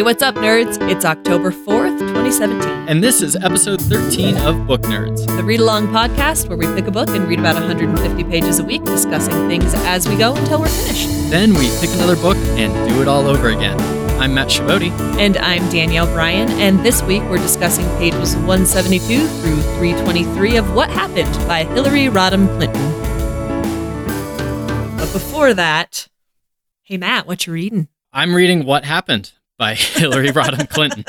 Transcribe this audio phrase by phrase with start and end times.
[0.00, 0.78] Hey, what's up, nerds?
[0.90, 2.88] It's October 4th, 2017.
[2.88, 5.26] And this is episode 13 of Book Nerds.
[5.36, 8.64] The read along podcast where we pick a book and read about 150 pages a
[8.64, 11.06] week, discussing things as we go until we're finished.
[11.28, 13.78] Then we pick another book and do it all over again.
[14.18, 14.90] I'm Matt Shavoti.
[15.18, 20.88] And I'm Danielle Bryan, and this week we're discussing pages 172 through 323 of What
[20.88, 22.90] Happened by Hillary Rodham Clinton.
[24.96, 26.08] But before that,
[26.84, 27.88] hey, Matt, what you reading?
[28.14, 31.04] I'm reading What Happened by Hillary Rodham Clinton.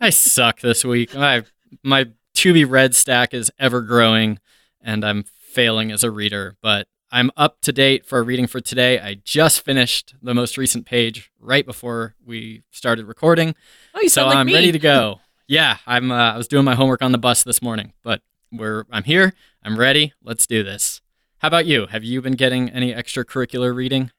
[0.00, 1.14] I suck this week.
[1.14, 1.44] My
[1.84, 4.38] my to be read stack is ever growing,
[4.80, 6.56] and I'm failing as a reader.
[6.62, 8.98] But I'm up to date for a reading for today.
[8.98, 13.54] I just finished the most recent page right before we started recording,
[13.94, 14.54] Oh, you so sound like I'm me.
[14.54, 15.20] ready to go.
[15.50, 16.12] Yeah, I'm.
[16.12, 18.20] Uh, I was doing my homework on the bus this morning, but
[18.52, 18.84] we're.
[18.90, 19.32] I'm here.
[19.62, 20.12] I'm ready.
[20.22, 21.00] Let's do this.
[21.38, 21.86] How about you?
[21.86, 24.10] Have you been getting any extracurricular reading?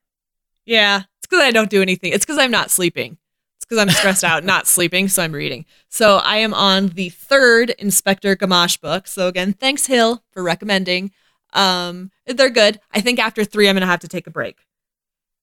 [0.65, 2.11] Yeah, because I don't do anything.
[2.11, 3.17] It's because I'm not sleeping.
[3.57, 5.65] It's because I'm stressed out, not sleeping, so I'm reading.
[5.89, 9.07] So I am on the third Inspector Gamache book.
[9.07, 11.11] So again, thanks Hill for recommending.
[11.53, 12.79] Um, they're good.
[12.91, 14.65] I think after three, I'm gonna have to take a break,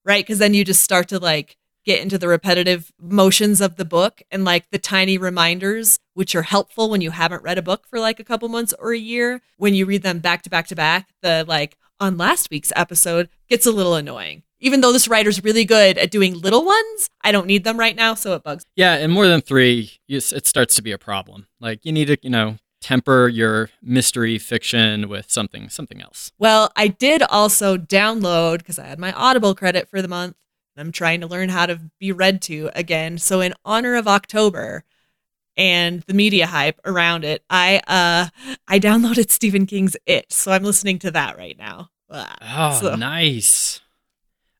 [0.04, 0.24] right?
[0.24, 4.20] Because then you just start to like get into the repetitive motions of the book
[4.30, 8.00] and like the tiny reminders, which are helpful when you haven't read a book for
[8.00, 9.40] like a couple months or a year.
[9.56, 13.28] When you read them back to back to back, the like on last week's episode
[13.48, 14.42] gets a little annoying.
[14.60, 17.94] Even though this writer's really good at doing little ones, I don't need them right
[17.94, 18.64] now, so it bugs.
[18.74, 21.46] Yeah, and more than three, it starts to be a problem.
[21.60, 26.30] Like you need to, you know, temper your mystery fiction with something, something else.
[26.38, 30.36] Well, I did also download because I had my Audible credit for the month.
[30.76, 33.18] and I'm trying to learn how to be read to again.
[33.18, 34.84] So in honor of October
[35.56, 38.28] and the media hype around it, I uh
[38.68, 40.32] I downloaded Stephen King's It.
[40.32, 41.90] So I'm listening to that right now.
[42.10, 43.80] Oh, So- nice.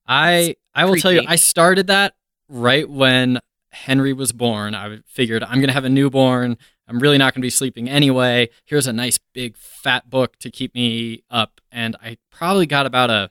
[0.07, 1.23] I I will tell you.
[1.27, 2.15] I started that
[2.49, 3.41] right when
[3.71, 4.75] Henry was born.
[4.75, 6.57] I figured I'm gonna have a newborn.
[6.89, 8.49] I'm really not gonna be sleeping anyway.
[8.65, 13.11] Here's a nice big fat book to keep me up, and I probably got about
[13.11, 13.31] a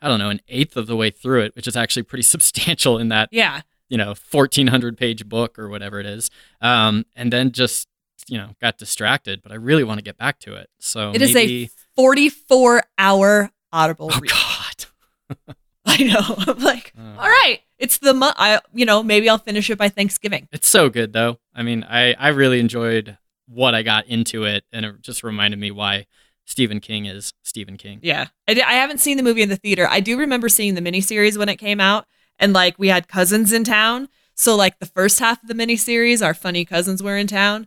[0.00, 2.98] I don't know an eighth of the way through it, which is actually pretty substantial
[2.98, 3.62] in that Yeah.
[3.88, 7.88] you know 1400 page book or whatever it is um, and then just
[8.28, 11.22] you know got distracted but i really want to get back to it so It
[11.22, 14.30] is maybe, a 44 hour Audible oh read.
[14.30, 15.56] god
[15.98, 16.34] I know.
[16.52, 17.16] I'm like, Oh.
[17.18, 17.60] all right.
[17.78, 18.34] It's the month.
[18.38, 20.48] I, you know, maybe I'll finish it by Thanksgiving.
[20.52, 23.16] it's so good though i mean i i really enjoyed
[23.46, 26.06] what i got into it and it just reminded me why
[26.44, 28.26] stephen king is stephen king Yeah.
[28.48, 29.86] I, I haven't seen the movie in the theater.
[29.90, 32.04] I do remember seeing the miniseries when it came out.
[32.38, 34.08] And like we had cousins in town.
[34.34, 37.66] So like the first half of the miniseries, our funny cousins were in town.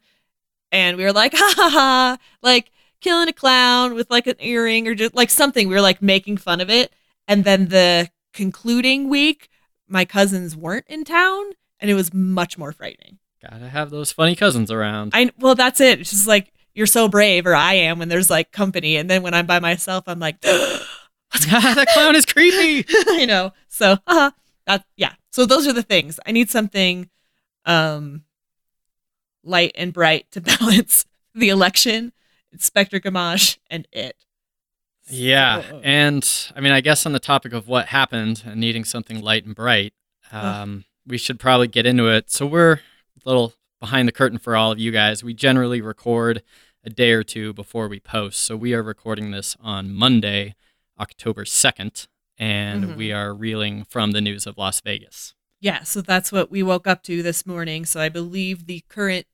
[0.71, 2.71] And we were like, ha ha ha, like
[3.01, 5.67] killing a clown with like an earring or just like something.
[5.67, 6.93] We were like making fun of it.
[7.31, 9.47] And then the concluding week,
[9.87, 13.19] my cousins weren't in town and it was much more frightening.
[13.41, 16.01] gotta have those funny cousins around I well, that's it.
[16.01, 19.23] It's just like you're so brave, or I am when there's like company, and then
[19.23, 23.53] when I'm by myself, I'm like, that clown is creepy I know.
[23.69, 24.31] So, uh-huh.
[24.67, 25.13] that yeah.
[25.31, 26.19] So those are the things.
[26.25, 27.09] I need something,
[27.65, 28.23] um,
[29.41, 32.11] light and bright to balance the election,
[32.51, 34.17] Inspector Gamache, and it.
[35.09, 38.83] Yeah So- and i mean i guess on the topic of what happened and needing
[38.83, 39.93] something light and bright
[40.31, 42.79] um, we should probably get into it so we're a
[43.25, 46.41] little behind the curtain for all of you guys we generally record
[46.85, 50.55] a day or two before we post so we are recording this on monday
[50.99, 52.07] october 2nd
[52.37, 52.95] and Mhm.
[52.95, 56.87] we are reeling from the news of las vegas Yeah, so that's what we woke
[56.87, 57.85] up to this morning.
[57.85, 59.27] So I believe the current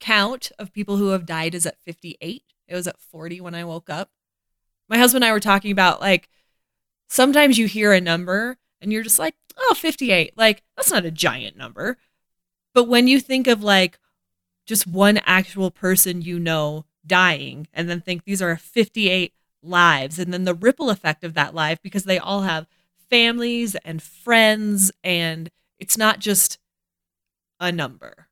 [0.00, 2.42] count of people who have died is at 58.
[2.66, 4.08] It was at 40 when I woke up.
[4.88, 6.28] My husband and I were talking about like
[7.08, 10.36] sometimes you hear a number and you're just like, oh, 58.
[10.36, 11.96] Like, that's not a giant number.
[12.74, 13.98] But when you think of like
[14.66, 20.32] just one actual person you know dying and then think these are 58 lives and
[20.32, 22.66] then the ripple effect of that life because they all have
[23.10, 26.58] families and friends and it's not just
[27.60, 28.28] a number.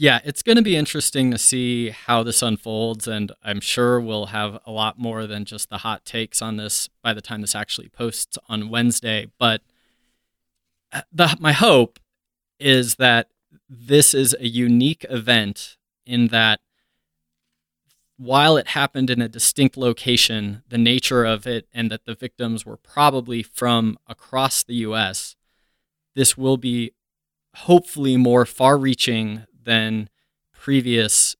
[0.00, 4.26] Yeah, it's going to be interesting to see how this unfolds, and I'm sure we'll
[4.26, 7.54] have a lot more than just the hot takes on this by the time this
[7.54, 9.26] actually posts on Wednesday.
[9.38, 9.60] But
[10.90, 12.00] uh, the, my hope
[12.58, 13.28] is that
[13.68, 15.76] this is a unique event
[16.06, 16.60] in that
[18.16, 22.64] while it happened in a distinct location, the nature of it, and that the victims
[22.64, 25.36] were probably from across the U.S.,
[26.14, 26.94] this will be
[27.54, 30.10] hopefully more far reaching than
[30.52, 31.36] previous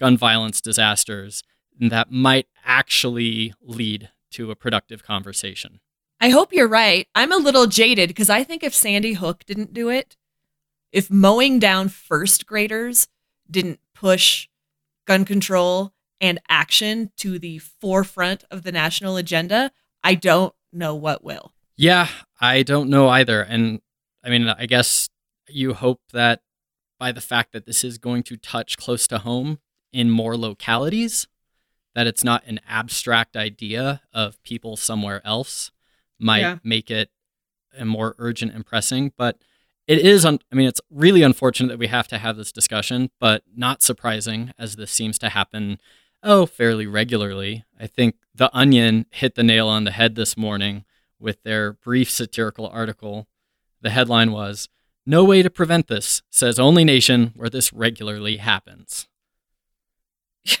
[0.00, 1.42] gun violence disasters
[1.78, 5.80] that might actually lead to a productive conversation.
[6.18, 7.06] I hope you're right.
[7.14, 10.16] I'm a little jaded because I think if Sandy Hook didn't do it,
[10.92, 13.06] if mowing down first graders
[13.50, 14.48] didn't push
[15.06, 19.72] gun control and action to the forefront of the national agenda,
[20.02, 21.52] I don't know what will.
[21.76, 22.08] Yeah,
[22.40, 23.42] I don't know either.
[23.42, 23.82] And
[24.24, 25.10] I mean, I guess
[25.48, 26.40] you hope that
[27.00, 29.58] by the fact that this is going to touch close to home
[29.92, 31.26] in more localities,
[31.94, 35.72] that it's not an abstract idea of people somewhere else
[36.18, 36.58] might yeah.
[36.62, 37.10] make it
[37.76, 39.12] a more urgent and pressing.
[39.16, 39.38] But
[39.88, 43.10] it is, un- I mean, it's really unfortunate that we have to have this discussion,
[43.18, 45.80] but not surprising as this seems to happen,
[46.22, 47.64] oh, fairly regularly.
[47.80, 50.84] I think The Onion hit the nail on the head this morning
[51.18, 53.26] with their brief satirical article.
[53.80, 54.68] The headline was,
[55.06, 59.08] No way to prevent this, says only nation where this regularly happens.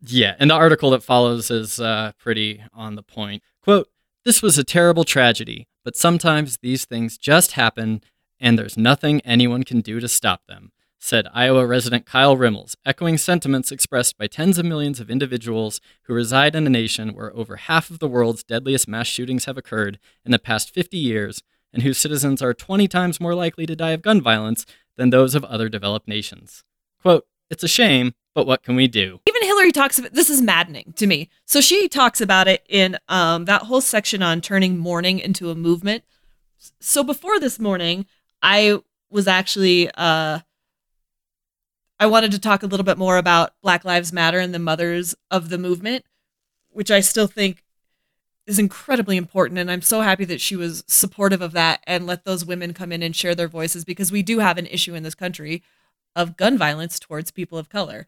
[0.00, 3.42] yeah, and the article that follows is uh, pretty on the point.
[3.62, 3.88] Quote,
[4.24, 8.02] this was a terrible tragedy, but sometimes these things just happen
[8.38, 13.16] and there's nothing anyone can do to stop them, said Iowa resident Kyle Rimmels, echoing
[13.16, 17.56] sentiments expressed by tens of millions of individuals who reside in a nation where over
[17.56, 21.42] half of the world's deadliest mass shootings have occurred in the past 50 years
[21.72, 24.66] and whose citizens are 20 times more likely to die of gun violence
[24.96, 26.64] than those of other developed nations.
[27.00, 29.20] Quote, it's a shame, but what can we do?
[29.28, 30.14] Even Hillary talks about it.
[30.14, 31.28] this is maddening to me.
[31.44, 35.54] So she talks about it in um, that whole section on turning mourning into a
[35.54, 36.04] movement.
[36.80, 38.06] So before this morning,
[38.42, 38.80] I
[39.10, 40.40] was actually uh,
[42.02, 45.14] I wanted to talk a little bit more about Black Lives Matter and the mothers
[45.30, 46.04] of the movement,
[46.70, 47.62] which I still think
[48.46, 52.24] is incredibly important and I'm so happy that she was supportive of that and let
[52.24, 55.02] those women come in and share their voices because we do have an issue in
[55.02, 55.62] this country
[56.16, 58.06] of gun violence towards people of color.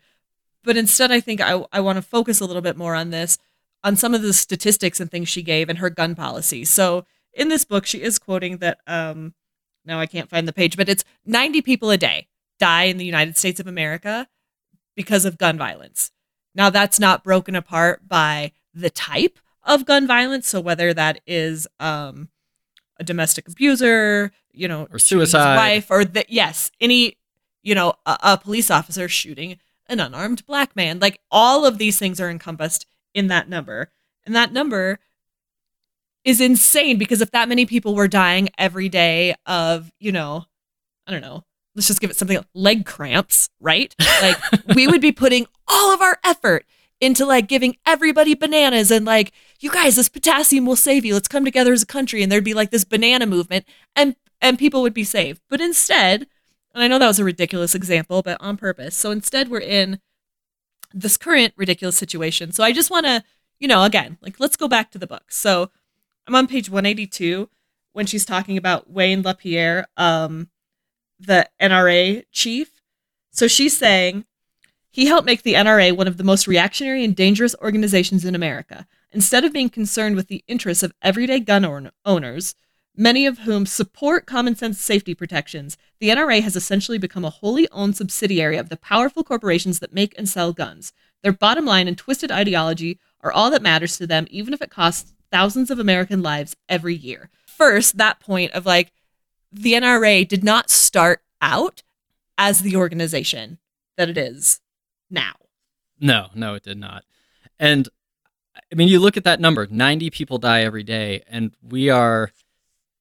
[0.62, 3.38] But instead, I think I, I want to focus a little bit more on this,
[3.82, 6.64] on some of the statistics and things she gave and her gun policy.
[6.64, 9.34] So in this book, she is quoting that, um,
[9.84, 12.28] now I can't find the page, but it's 90 people a day
[12.58, 14.26] die in the United States of America
[14.96, 16.10] because of gun violence.
[16.54, 20.48] Now, that's not broken apart by the type of gun violence.
[20.48, 22.28] So whether that is um,
[22.98, 27.16] a domestic abuser, you know, or suicide, wife, or that yes, any
[27.64, 29.58] you know, a, a police officer shooting
[29.88, 31.00] an unarmed black man.
[31.00, 33.90] Like all of these things are encompassed in that number.
[34.24, 35.00] And that number
[36.24, 40.44] is insane because if that many people were dying every day of, you know,
[41.06, 41.44] I don't know,
[41.74, 43.94] let's just give it something like leg cramps, right?
[44.22, 44.38] Like
[44.74, 46.64] we would be putting all of our effort
[47.00, 51.14] into like giving everybody bananas and like, you guys, this potassium will save you.
[51.14, 52.22] Let's come together as a country.
[52.22, 55.40] And there'd be like this banana movement and and people would be saved.
[55.48, 56.26] But instead,
[56.74, 58.94] and I know that was a ridiculous example, but on purpose.
[58.96, 60.00] So instead, we're in
[60.92, 62.52] this current ridiculous situation.
[62.52, 63.24] So I just want to,
[63.58, 65.24] you know, again, like let's go back to the book.
[65.30, 65.70] So
[66.26, 67.48] I'm on page 182
[67.92, 70.50] when she's talking about Wayne LaPierre, um,
[71.18, 72.82] the NRA chief.
[73.30, 74.24] So she's saying
[74.94, 78.86] he helped make the NRA one of the most reactionary and dangerous organizations in America.
[79.10, 82.54] Instead of being concerned with the interests of everyday gun owners,
[82.96, 87.68] many of whom support common sense safety protections, the NRA has essentially become a wholly
[87.72, 90.92] owned subsidiary of the powerful corporations that make and sell guns.
[91.24, 94.70] Their bottom line and twisted ideology are all that matters to them, even if it
[94.70, 97.30] costs thousands of American lives every year.
[97.48, 98.92] First, that point of like,
[99.50, 101.82] the NRA did not start out
[102.38, 103.58] as the organization
[103.96, 104.60] that it is
[105.10, 105.34] now.
[106.00, 107.04] No, no, it did not.
[107.58, 107.88] And
[108.56, 112.30] I mean, you look at that number 90 people die every day, and we are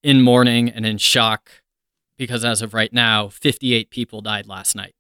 [0.02, 1.50] in mourning and in shock
[2.18, 4.94] because as of right now, 58 people died last night.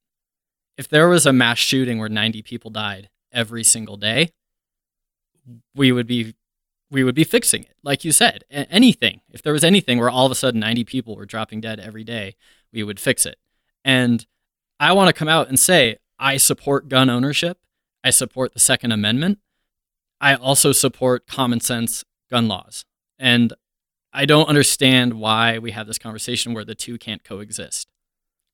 [0.78, 4.32] If there was a mass shooting where 90 people died every single day,
[5.76, 6.36] we would be
[6.90, 7.76] we would be fixing it.
[7.84, 9.22] Like you said, anything.
[9.32, 12.04] If there was anything where all of a sudden 90 people were dropping dead every
[12.04, 12.36] day,
[12.72, 13.38] we would fix it.
[13.84, 14.26] And
[14.80, 17.58] I want to come out and say I support gun ownership.
[18.02, 19.40] I support the Second Amendment.
[20.22, 22.86] I also support common sense gun laws.
[23.20, 23.52] And
[24.14, 27.90] I don't understand why we have this conversation where the two can't coexist.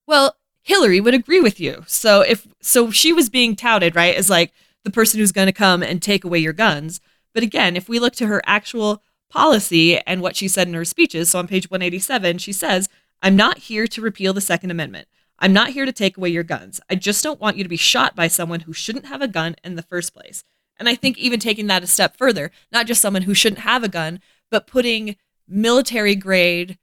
[0.08, 1.84] Well, Hillary would agree with you.
[1.86, 4.52] So if so she was being touted, right, as like
[4.84, 7.00] the person who's going to come and take away your guns.
[7.36, 10.86] But again, if we look to her actual policy and what she said in her
[10.86, 12.90] speeches, so on page 187, she says,
[13.22, 15.08] "I'm not here to repeal the second amendment.
[15.40, 16.80] I'm not here to take away your guns.
[16.90, 19.56] I just don't want you to be shot by someone who shouldn't have a gun
[19.64, 20.44] in the first place."
[20.78, 23.84] And I think even taking that a step further, not just someone who shouldn't have
[23.84, 25.18] a gun, but putting
[25.48, 26.78] military grade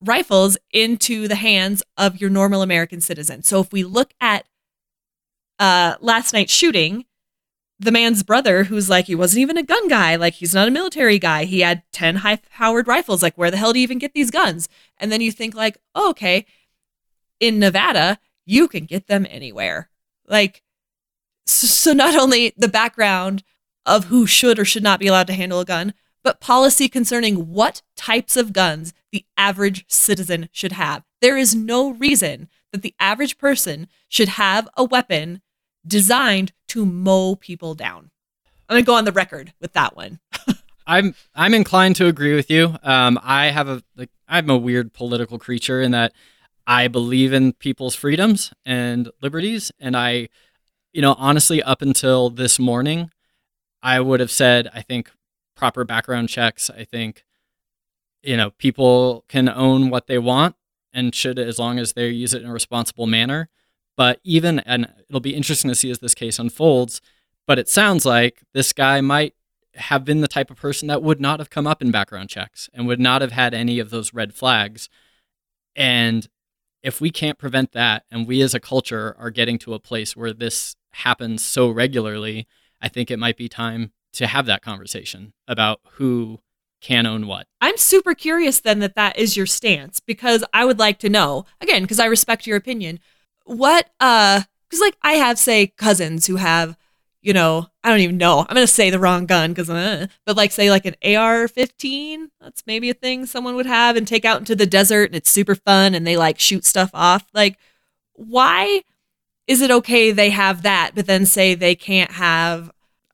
[0.00, 3.42] rifles into the hands of your normal American citizen.
[3.42, 4.46] So if we look at
[5.58, 7.04] uh, last night's shooting,
[7.80, 10.70] the man's brother who's like he wasn't even a gun guy like he's not a
[10.72, 13.98] military guy he had 10 high powered rifles like where the hell do you even
[13.98, 16.44] get these guns and then you think like oh, okay
[17.40, 19.90] in nevada you can get them anywhere
[20.26, 20.62] like
[21.46, 23.42] so not only the background
[23.86, 27.48] of who should or should not be allowed to handle a gun but policy concerning
[27.52, 32.94] what types of guns the average citizen should have there is no reason that the
[33.00, 35.40] average person should have a weapon
[35.86, 38.10] designed to mow people down.
[38.68, 40.20] I'm gonna go on the record with that one.
[40.86, 42.76] I'm I'm inclined to agree with you.
[42.82, 46.12] Um, I have a like I'm a weird political creature in that
[46.68, 50.28] I believe in people's freedoms and liberties, and I,
[50.92, 53.10] you know, honestly, up until this morning,
[53.82, 55.10] I would have said I think
[55.56, 56.68] proper background checks.
[56.68, 57.24] I think,
[58.22, 60.56] you know, people can own what they want
[60.92, 63.48] and should as long as they use it in a responsible manner.
[63.96, 67.00] But even, and it'll be interesting to see as this case unfolds,
[67.46, 69.34] but it sounds like this guy might
[69.76, 72.68] have been the type of person that would not have come up in background checks
[72.74, 74.90] and would not have had any of those red flags.
[75.74, 76.28] And
[76.82, 80.16] if we can't prevent that, and we as a culture are getting to a place
[80.16, 82.46] where this happens so regularly,
[82.80, 86.40] I think it might be time to have that conversation about who
[86.80, 87.46] can own what.
[87.60, 91.44] I'm super curious then that that is your stance because I would like to know,
[91.60, 93.00] again, because I respect your opinion,
[93.48, 96.76] what uh because like i have say cousins who have
[97.20, 98.40] you know i don't even know.
[98.40, 102.62] I'm gonna say the wrong gun because uh, but like say like an ar-15 that's
[102.66, 105.54] maybe a thing someone would have and take out into the desert and it's super
[105.54, 107.26] fun and they like shoot stuff off.
[107.34, 107.58] Like
[108.14, 108.82] why
[109.46, 112.70] is it okay they have that but then say they can't have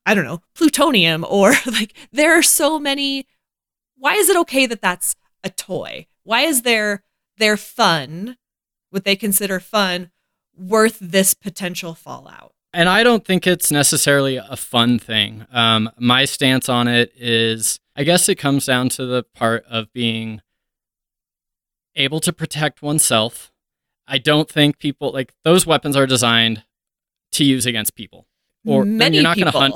[0.06, 3.26] i don't know plutonium or like there are so many
[3.96, 6.06] why is it okay that that's a toy?
[6.24, 7.02] Why is their,
[7.36, 8.36] their fun
[8.90, 10.10] what they consider fun
[10.56, 12.52] worth this potential fallout.
[12.74, 15.46] And I don't think it's necessarily a fun thing.
[15.52, 19.92] Um, my stance on it is I guess it comes down to the part of
[19.92, 20.42] being
[21.94, 23.52] able to protect oneself.
[24.08, 26.64] I don't think people like those weapons are designed
[27.32, 28.26] to use against people.
[28.66, 29.74] Or Many you're not going to hunt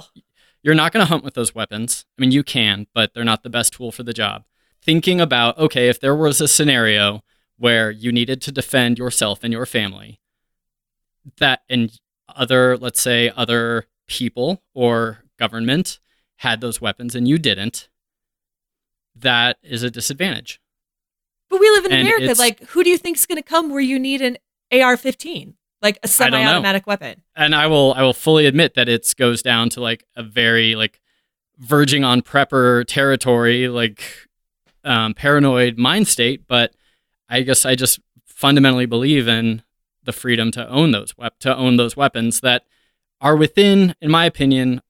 [0.62, 2.04] you're not going to hunt with those weapons.
[2.18, 4.44] I mean, you can, but they're not the best tool for the job.
[4.82, 7.22] Thinking about, okay, if there was a scenario
[7.58, 10.20] where you needed to defend yourself and your family,
[11.38, 11.98] that and
[12.34, 15.98] other let's say other people or government
[16.36, 17.88] had those weapons and you didn't
[19.16, 20.60] that is a disadvantage.
[21.50, 23.70] But we live in and america like who do you think is going to come
[23.70, 24.36] where you need an
[24.70, 27.22] ar-15 like a semi-automatic weapon?
[27.34, 30.74] And i will i will fully admit that it goes down to like a very
[30.74, 31.00] like
[31.58, 34.02] verging on prepper territory like
[34.84, 36.72] um, paranoid mind state but
[37.28, 39.62] i guess i just fundamentally believe in
[40.08, 42.64] the freedom to own those to own those weapons that
[43.20, 44.80] are within, in my opinion,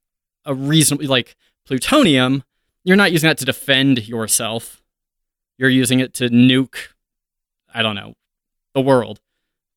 [0.45, 1.35] a reasonably like
[1.67, 2.45] plutonium.
[2.85, 4.81] You're not using that to defend yourself.
[5.59, 6.77] You're using it to nuke.
[7.75, 8.15] I don't know
[8.75, 9.21] the world,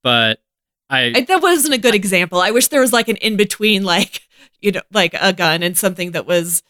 [0.03, 0.43] but
[0.91, 2.39] I, I that wasn't a good example.
[2.39, 4.21] I wish there was like an in between, like
[4.61, 6.61] you know, like a gun and something that was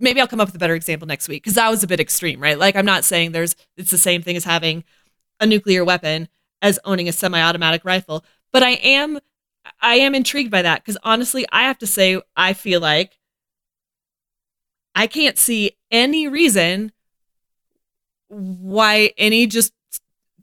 [0.00, 2.00] maybe I'll come up with a better example next week because that was a bit
[2.00, 2.58] extreme, right?
[2.58, 4.82] Like I'm not saying there's it's the same thing as having
[5.38, 6.28] a nuclear weapon,
[6.62, 8.24] as owning a semi-automatic rifle.
[8.52, 9.18] But I am
[9.80, 13.18] I am intrigued by that because honestly, I have to say I feel like
[14.94, 16.92] I can't see any reason
[18.28, 19.72] why any just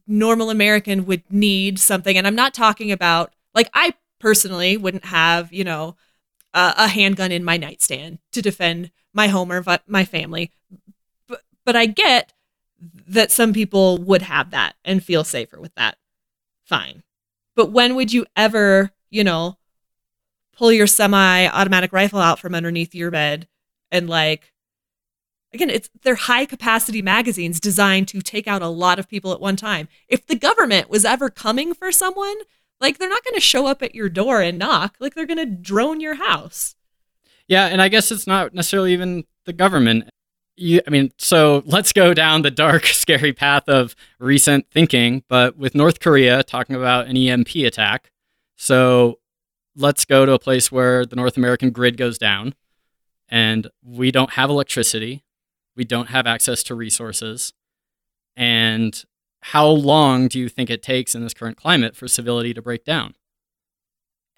[0.05, 2.17] normal American would need something.
[2.17, 5.95] And I'm not talking about like I personally wouldn't have, you know,
[6.53, 10.51] a, a handgun in my nightstand to defend my home or my family.
[11.27, 12.33] But but I get
[13.07, 15.97] that some people would have that and feel safer with that
[16.69, 17.03] fine.
[17.55, 19.57] But when would you ever, you know,
[20.55, 23.47] pull your semi automatic rifle out from underneath your bed
[23.91, 24.53] and like
[25.53, 29.41] again it's they're high capacity magazines designed to take out a lot of people at
[29.41, 29.87] one time.
[30.07, 32.35] If the government was ever coming for someone
[32.79, 34.95] like they're not going to show up at your door and knock.
[34.99, 36.75] Like they're going to drone your house.
[37.47, 40.09] Yeah and i guess it's not necessarily even the government
[40.59, 45.57] you, I mean, so let's go down the dark, scary path of recent thinking, but
[45.57, 48.11] with North Korea talking about an EMP attack.
[48.55, 49.19] So
[49.75, 52.53] let's go to a place where the North American grid goes down
[53.29, 55.23] and we don't have electricity,
[55.75, 57.53] we don't have access to resources.
[58.35, 59.03] And
[59.41, 62.83] how long do you think it takes in this current climate for civility to break
[62.83, 63.15] down?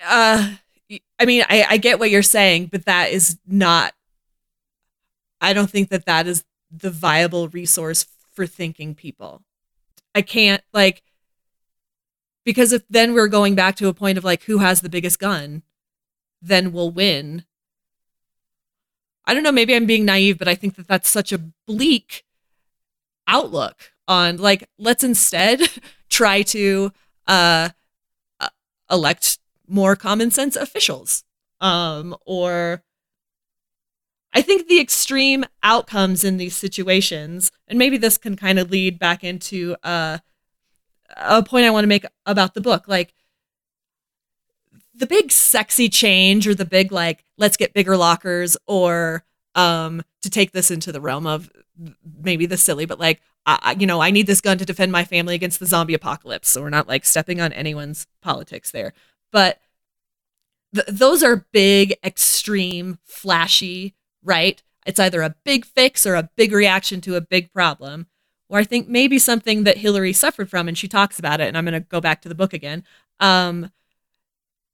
[0.04, 0.56] Uh,
[1.20, 3.94] I mean, I, I get what you're saying, but that is not
[5.42, 9.42] I don't think that that is the viable resource for thinking people.
[10.16, 11.04] I can't like
[12.46, 15.20] because if then we're going back to a point of like who has the biggest
[15.20, 15.64] gun,
[16.42, 17.46] then we'll win.
[19.26, 22.24] I don't know, maybe I'm being naive, but I think that that's such a bleak
[23.28, 25.62] outlook on like let's instead
[26.10, 26.92] try to
[27.28, 27.70] uh,
[28.40, 28.50] uh,
[28.90, 31.24] elect more common sense officials
[31.62, 32.84] um, or
[34.34, 38.98] I think the extreme outcomes in these situations, and maybe this can kind of lead
[38.98, 40.20] back into uh,
[41.18, 42.88] a point I want to make about the book.
[42.88, 43.14] Like
[44.94, 50.30] the big sexy change, or the big like let's get bigger lockers, or um, to
[50.30, 51.52] take this into the realm of
[52.22, 55.04] maybe the silly, but like I, you know, I need this gun to defend my
[55.04, 56.50] family against the zombie apocalypse.
[56.50, 58.94] So we're not like stepping on anyone's politics there,
[59.32, 59.60] but
[60.74, 64.62] th- those are big, extreme, flashy right?
[64.86, 68.08] It's either a big fix or a big reaction to a big problem.
[68.50, 71.58] Or I think maybe something that Hillary suffered from, and she talks about it, and
[71.58, 72.84] I'm going to go back to the book again.
[73.20, 73.72] Um,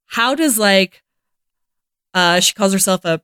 [0.06, 1.02] how does like,
[2.12, 3.22] uh, she calls herself a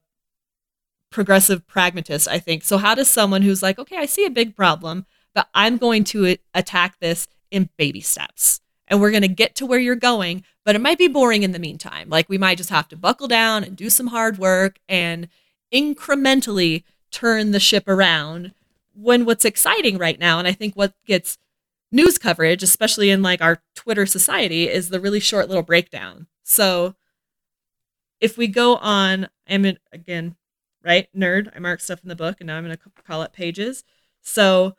[1.15, 2.65] progressive pragmatist, I think.
[2.65, 6.05] So, how does someone who's like, okay, I see a big problem, but I'm going
[6.05, 8.61] to attack this in baby steps?
[8.87, 11.53] And we're going to get to where you're going, but it might be boring in
[11.53, 12.11] the meantime.
[12.11, 15.29] Like, we might just have to buckle down and do some hard work and
[15.73, 18.53] incrementally turn the ship around.
[18.95, 21.37] When what's exciting right now and i think what gets
[21.91, 26.29] news coverage especially in like our twitter society is the really short little breakdown.
[26.45, 26.95] So
[28.21, 30.37] if we go on i'm in, again
[30.85, 33.33] right nerd i mark stuff in the book and now i'm going to call it
[33.33, 33.83] pages.
[34.23, 34.77] So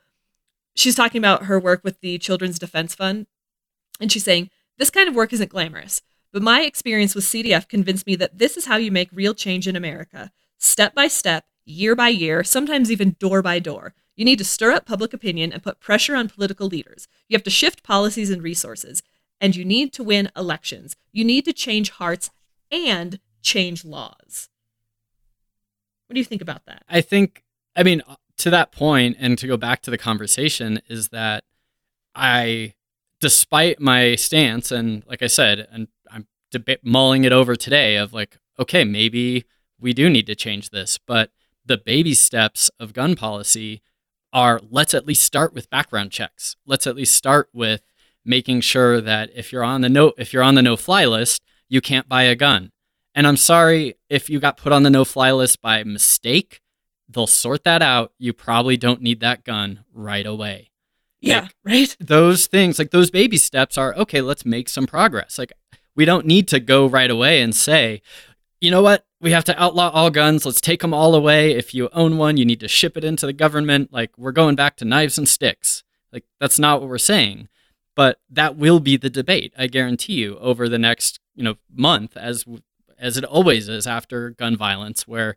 [0.76, 3.26] she's talking about her work with the children's defense fund
[4.00, 6.02] and she's saying this kind of work isn't glamorous
[6.32, 9.66] but my experience with cdf convinced me that this is how you make real change
[9.66, 13.94] in america step by step, year by year, sometimes even door by door.
[14.14, 17.06] You need to stir up public opinion and put pressure on political leaders.
[17.28, 19.02] You have to shift policies and resources.
[19.40, 20.96] And you need to win elections.
[21.12, 22.30] You need to change hearts
[22.70, 24.48] and change laws.
[26.06, 26.84] What do you think about that?
[26.88, 27.42] I think,
[27.74, 28.02] I mean,
[28.38, 31.44] to that point, and to go back to the conversation, is that
[32.14, 32.74] I,
[33.20, 38.12] despite my stance, and like I said, and I'm deb- mulling it over today of
[38.12, 39.44] like, okay, maybe
[39.80, 40.98] we do need to change this.
[40.98, 41.30] But
[41.64, 43.82] the baby steps of gun policy
[44.32, 46.56] are let's at least start with background checks.
[46.66, 47.82] Let's at least start with
[48.24, 51.42] making sure that if you're on the no if you're on the no fly list,
[51.68, 52.72] you can't buy a gun.
[53.14, 56.60] And I'm sorry if you got put on the no fly list by mistake,
[57.08, 58.12] they'll sort that out.
[58.18, 60.70] You probably don't need that gun right away.
[61.22, 61.96] Yeah, like, right?
[61.98, 65.38] Those things, like those baby steps are okay, let's make some progress.
[65.38, 65.52] Like
[65.94, 68.02] we don't need to go right away and say,
[68.60, 69.05] you know what?
[69.20, 70.44] We have to outlaw all guns.
[70.44, 71.52] Let's take them all away.
[71.52, 73.92] If you own one, you need to ship it into the government.
[73.92, 75.84] Like, we're going back to knives and sticks.
[76.12, 77.48] Like, that's not what we're saying.
[77.94, 82.16] But that will be the debate, I guarantee you, over the next, you know, month
[82.16, 82.44] as
[82.98, 85.36] as it always is after gun violence where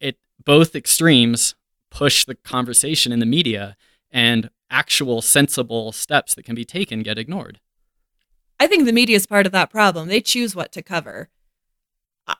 [0.00, 1.54] it both extremes
[1.90, 3.76] push the conversation in the media
[4.10, 7.60] and actual sensible steps that can be taken get ignored.
[8.58, 10.08] I think the media is part of that problem.
[10.08, 11.28] They choose what to cover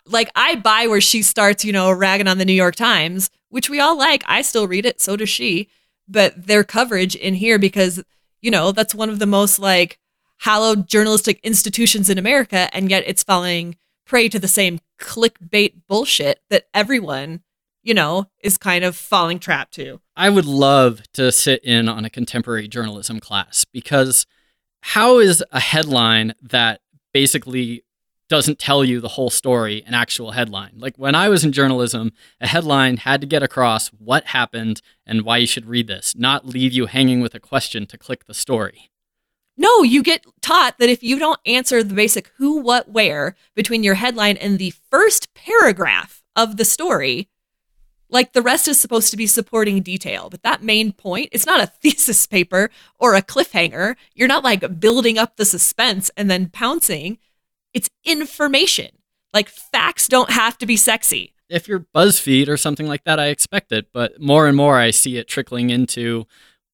[0.07, 3.71] like I buy where she starts, you know, ragging on the New York Times, which
[3.71, 4.25] we all like.
[4.27, 5.69] I still read it, so does she.
[6.09, 8.03] But their coverage in here because,
[8.41, 9.99] you know, that's one of the most like
[10.39, 16.41] hallowed journalistic institutions in America, and yet it's falling prey to the same clickbait bullshit
[16.49, 17.43] that everyone,
[17.83, 20.01] you know, is kind of falling trap to.
[20.17, 24.27] I would love to sit in on a contemporary journalism class because
[24.81, 26.81] how is a headline that
[27.13, 27.83] basically
[28.29, 30.73] doesn't tell you the whole story an actual headline.
[30.77, 35.23] Like when I was in journalism, a headline had to get across what happened and
[35.23, 38.35] why you should read this, not leave you hanging with a question to click the
[38.35, 38.91] story.
[39.57, 43.83] No, you get taught that if you don't answer the basic who, what, where between
[43.83, 47.29] your headline and the first paragraph of the story,
[48.11, 50.29] like the rest is supposed to be supporting detail.
[50.31, 53.97] But that main point, it's not a thesis paper or a cliffhanger.
[54.15, 57.19] You're not like building up the suspense and then pouncing
[57.77, 58.89] it's information.
[59.35, 61.35] Like facts don't have to be sexy.
[61.51, 63.89] If you're BuzzFeed or something like that, I expect it.
[63.93, 66.27] But more and more, I see it trickling into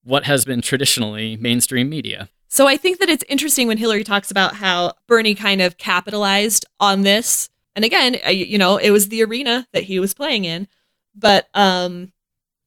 [0.05, 2.29] what has been traditionally mainstream media.
[2.47, 6.67] So I think that it's interesting when Hillary talks about how Bernie kind of capitalized
[6.79, 7.51] on this.
[7.75, 10.69] And again, you know, it was the arena that he was playing in.
[11.17, 12.13] But um,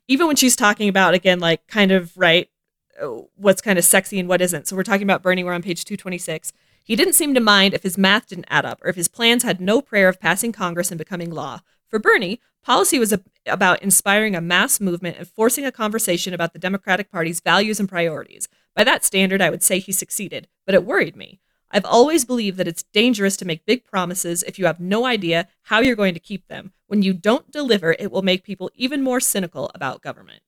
[0.10, 2.50] even when she's talking about, again, like kind of, right,
[3.36, 4.67] what's kind of sexy and what isn't.
[4.67, 6.52] So we're talking about Bernie, we're on page 226.
[6.86, 9.43] He didn't seem to mind if his math didn't add up or if his plans
[9.43, 11.60] had no prayer of passing Congress and becoming law.
[11.89, 16.54] For Bernie, policy was a- about inspiring a mass movement and forcing a conversation about
[16.54, 18.48] the Democratic Party's values and priorities.
[18.76, 21.39] By that standard, I would say he succeeded, but it worried me.
[21.71, 25.48] I've always believed that it's dangerous to make big promises if you have no idea
[25.63, 29.02] how you're going to keep them, when you don't deliver, it will make people even
[29.02, 30.41] more cynical about government.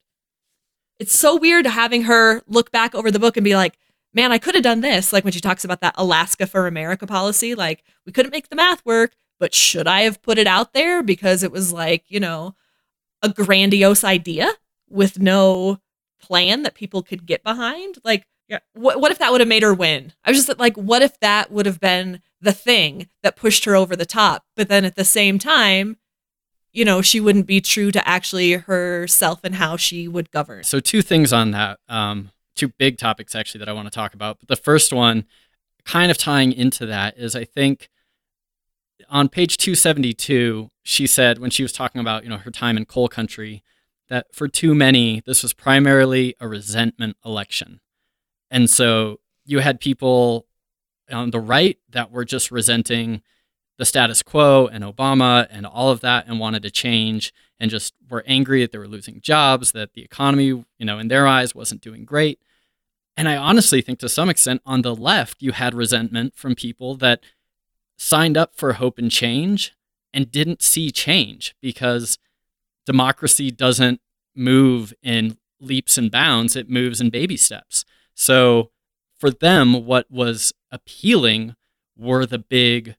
[1.00, 3.78] It's so weird having her look back over the book and be like,
[4.18, 5.14] man, I could have done this.
[5.14, 8.56] Like when she talks about that Alaska for America policy, like we couldn't make the
[8.56, 12.20] math work, but should I have put it out there because it was like, you
[12.20, 12.56] know,
[13.22, 14.52] a grandiose idea
[14.90, 15.78] with no
[16.20, 18.00] plan that people could get behind?
[18.04, 18.26] Like,
[18.74, 20.14] what, what if that would have made her win?
[20.26, 23.76] I was just like, what if that would have been the thing that pushed her
[23.76, 24.46] over the top?
[24.56, 25.98] But then at the same time,
[26.72, 30.64] you know, she wouldn't be true to actually herself and how she would govern.
[30.64, 31.80] So, two things on that.
[31.88, 34.40] Um, two big topics actually that I want to talk about.
[34.40, 35.26] But the first one,
[35.86, 37.90] kind of tying into that, is I think
[39.10, 42.86] on page 272, she said when she was talking about, you know, her time in
[42.86, 43.64] coal country,
[44.10, 47.80] that for too many, this was primarily a resentment election.
[48.50, 50.46] And so you had people
[51.12, 53.22] on the right that were just resenting
[53.78, 57.94] the status quo and Obama and all of that and wanted to change and just
[58.10, 61.56] were angry that they were losing jobs, that the economy, you know, in their eyes
[61.56, 62.40] wasn't doing great.
[63.18, 66.96] And I honestly think to some extent on the left, you had resentment from people
[66.98, 67.22] that
[67.98, 69.76] signed up for hope and change
[70.14, 72.20] and didn't see change because
[72.86, 74.00] democracy doesn't
[74.36, 77.84] move in leaps and bounds, it moves in baby steps.
[78.14, 78.70] So
[79.20, 81.56] for them, what was appealing
[81.98, 82.96] were the big,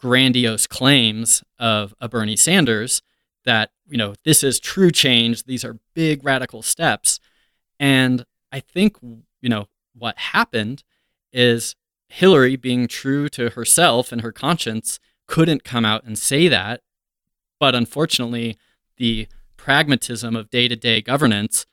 [0.00, 3.02] grandiose claims of a Bernie Sanders
[3.44, 7.20] that, you know, this is true change, these are big radical steps.
[7.78, 8.96] And I think,
[9.40, 10.84] you know, what happened
[11.32, 11.76] is
[12.08, 16.82] Hillary, being true to herself and her conscience, couldn't come out and say that.
[17.60, 18.56] But unfortunately,
[18.96, 21.66] the pragmatism of day to day governance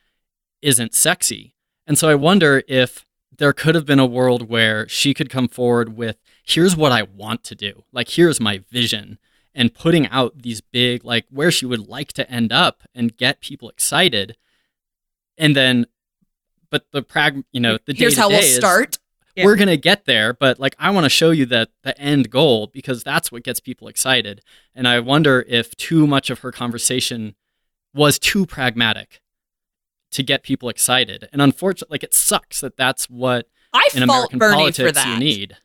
[0.62, 1.56] isn't sexy.
[1.88, 3.06] And so I wonder if
[3.38, 7.04] there could have been a world where she could come forward with here's what I
[7.04, 7.84] want to do.
[7.92, 9.20] Like, here's my vision.
[9.54, 13.40] And putting out these big, like, where she would like to end up and get
[13.40, 14.36] people excited.
[15.38, 15.86] And then,
[16.76, 18.98] but the prag, you know, the here's how we'll is, start.
[19.34, 19.46] Yeah.
[19.46, 22.30] We're going to get there, but like I want to show you that the end
[22.30, 24.42] goal because that's what gets people excited.
[24.74, 27.36] And I wonder if too much of her conversation
[27.94, 29.22] was too pragmatic
[30.12, 31.30] to get people excited.
[31.32, 35.56] And unfortunately, like it sucks that that's what I in American Bernie politics you need.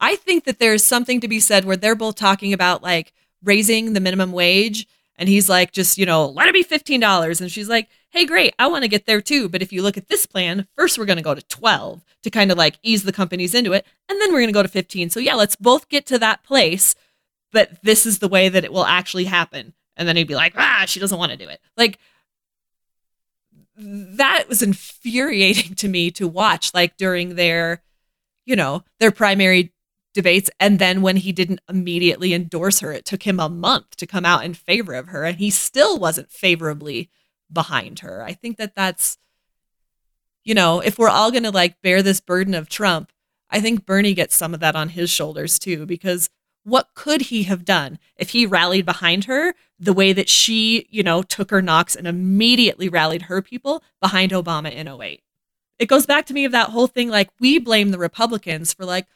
[0.00, 3.12] I think that there's something to be said where they're both talking about like
[3.44, 7.40] raising the minimum wage and he's like, just, you know, let it be $15.
[7.40, 9.48] And she's like, hey, great, I want to get there too.
[9.48, 12.30] But if you look at this plan, first we're going to go to 12 to
[12.30, 13.84] kind of like ease the companies into it.
[14.08, 15.10] And then we're going to go to 15.
[15.10, 16.94] So yeah, let's both get to that place.
[17.52, 19.74] But this is the way that it will actually happen.
[19.96, 21.60] And then he'd be like, ah, she doesn't want to do it.
[21.76, 21.98] Like,
[23.76, 27.82] that was infuriating to me to watch, like during their,
[28.44, 29.72] you know, their primary
[30.18, 30.50] debates.
[30.58, 34.24] And then when he didn't immediately endorse her, it took him a month to come
[34.24, 35.22] out in favor of her.
[35.22, 37.08] And he still wasn't favorably
[37.52, 38.24] behind her.
[38.24, 39.16] I think that that's,
[40.42, 43.12] you know, if we're all going to like bear this burden of Trump,
[43.48, 46.28] I think Bernie gets some of that on his shoulders too, because
[46.64, 51.04] what could he have done if he rallied behind her the way that she, you
[51.04, 55.22] know, took her knocks and immediately rallied her people behind Obama in 08?
[55.78, 58.84] It goes back to me of that whole thing like we blame the Republicans for
[58.84, 59.06] like,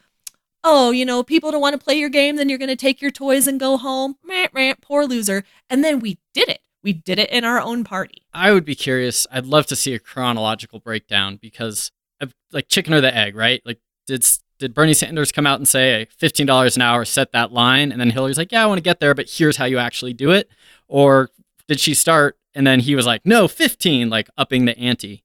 [0.64, 3.02] oh, you know, people don't want to play your game, then you're going to take
[3.02, 4.16] your toys and go home.
[4.26, 5.44] Rant, rant, poor loser.
[5.68, 6.60] And then we did it.
[6.82, 8.22] We did it in our own party.
[8.34, 9.26] I would be curious.
[9.30, 13.62] I'd love to see a chronological breakdown because, of, like, chicken or the egg, right?
[13.64, 14.26] Like, did
[14.58, 18.00] did Bernie Sanders come out and say fifteen dollars an hour, set that line, and
[18.00, 20.30] then Hillary's like, yeah, I want to get there, but here's how you actually do
[20.30, 20.48] it,
[20.86, 21.30] or
[21.66, 25.24] did she start and then he was like, no, fifteen, like upping the ante?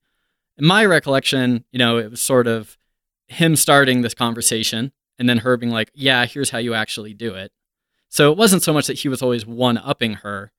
[0.58, 2.78] In my recollection, you know, it was sort of
[3.28, 7.34] him starting this conversation and then her being like, yeah, here's how you actually do
[7.34, 7.51] it.
[8.10, 10.51] So it wasn't so much that he was always one upping her,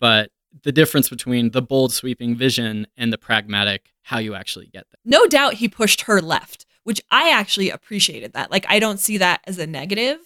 [0.00, 0.30] but
[0.62, 5.00] the difference between the bold sweeping vision and the pragmatic how you actually get there.
[5.04, 8.50] No doubt he pushed her left, which I actually appreciated that.
[8.50, 10.18] Like I don't see that as a negative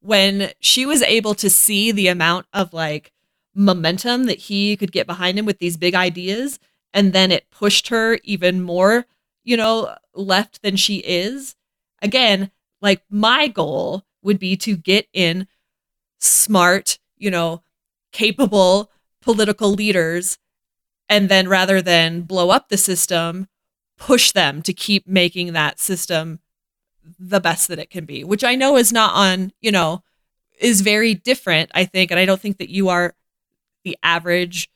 [0.00, 3.12] when she was able to see the amount of like
[3.54, 6.58] momentum that he could get behind him with these big ideas
[6.92, 9.06] and then it pushed her even more,
[9.44, 11.56] you know, left than she is.
[12.00, 12.50] Again,
[12.82, 15.46] like my goal would be to get in
[16.18, 17.62] smart, you know,
[18.12, 18.90] capable
[19.22, 20.38] political leaders
[21.08, 23.48] and then rather than blow up the system,
[23.96, 26.40] push them to keep making that system
[27.18, 30.02] the best that it can be, which I know is not on, you know,
[30.58, 32.10] is very different, I think.
[32.10, 33.14] And I don't think that you are
[33.84, 34.70] the average,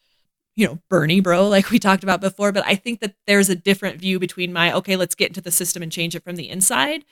[0.57, 2.53] you know, Bernie bro, like we talked about before.
[2.53, 5.51] But I think that there's a different view between my, okay, let's get into the
[5.51, 7.05] system and change it from the inside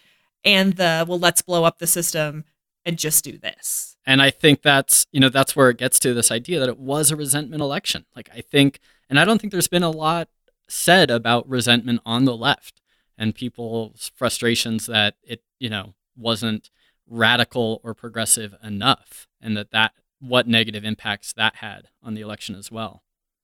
[0.44, 2.44] and the well let's blow up the system
[2.84, 6.12] and just do this And I think that's, you know, that's where it gets to
[6.12, 8.04] this idea that it was a resentment election.
[8.14, 10.28] Like I think and I don't think there's been a lot
[10.68, 12.80] said about resentment on the left
[13.16, 16.70] and people's frustrations that it, you know, wasn't
[17.08, 22.54] radical or progressive enough and that that what negative impacts that had on the election
[22.54, 23.02] as well.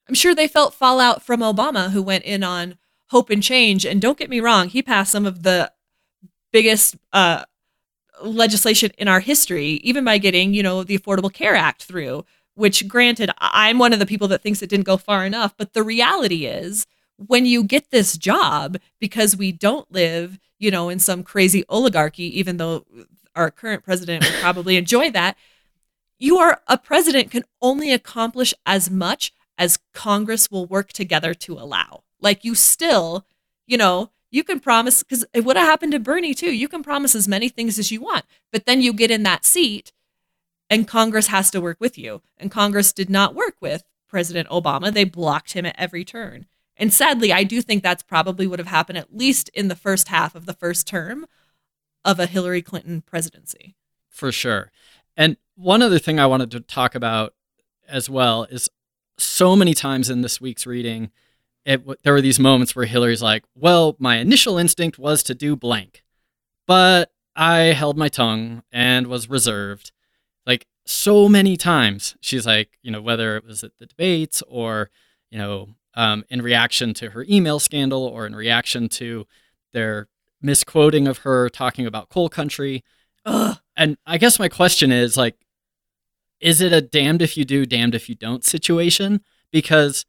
[0.08, 2.78] I'm sure they felt fallout from Obama, who went in on
[3.10, 3.84] hope and change.
[3.84, 5.70] And don't get me wrong, he passed some of the
[6.52, 7.44] biggest uh,
[8.22, 12.86] legislation in our history, even by getting, you know, the Affordable Care Act through, which
[12.88, 15.54] granted, I'm one of the people that thinks it didn't go far enough.
[15.56, 16.86] But the reality is,
[17.16, 22.38] when you get this job, because we don't live, you know, in some crazy oligarchy,
[22.38, 22.84] even though
[23.34, 25.36] our current president would probably enjoy that,
[26.18, 31.54] you are a president can only accomplish as much as Congress will work together to
[31.54, 32.02] allow.
[32.20, 33.26] Like you still,
[33.66, 36.52] you know, you can promise because it would have happened to Bernie too.
[36.52, 39.44] You can promise as many things as you want, but then you get in that
[39.44, 39.92] seat
[40.68, 42.22] and Congress has to work with you.
[42.38, 44.92] And Congress did not work with President Obama.
[44.92, 46.46] They blocked him at every turn.
[46.76, 50.08] And sadly, I do think that's probably would have happened at least in the first
[50.08, 51.26] half of the first term
[52.04, 53.74] of a Hillary Clinton presidency.
[54.08, 54.70] For sure.
[55.16, 57.34] And one other thing I wanted to talk about
[57.88, 58.70] as well is
[59.18, 61.10] so many times in this week's reading,
[61.64, 65.56] it, there were these moments where Hillary's like, well, my initial instinct was to do
[65.56, 66.02] blank,
[66.66, 69.92] but I held my tongue and was reserved.
[70.46, 74.90] Like so many times, she's like, you know, whether it was at the debates or,
[75.30, 79.26] you know, um, in reaction to her email scandal or in reaction to
[79.72, 80.08] their
[80.40, 82.82] misquoting of her talking about coal country.
[83.26, 83.58] Ugh.
[83.76, 85.36] And I guess my question is like,
[86.40, 89.22] is it a damned if you do, damned if you don't situation?
[89.52, 90.06] Because,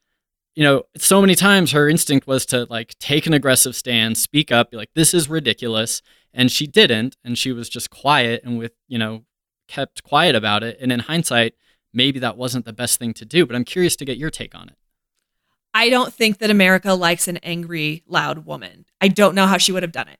[0.56, 4.52] you know, so many times her instinct was to like take an aggressive stand, speak
[4.52, 6.02] up, be like, this is ridiculous.
[6.34, 7.18] And she didn't.
[7.24, 9.26] And she was just quiet and with, you know,
[9.68, 10.78] kept quiet about it.
[10.82, 11.56] And in hindsight,
[11.94, 13.46] maybe that wasn't the best thing to do.
[13.46, 14.76] But I'm curious to get your take on it.
[15.74, 18.86] I don't think that America likes an angry, loud woman.
[19.00, 20.20] I don't know how she would have done it.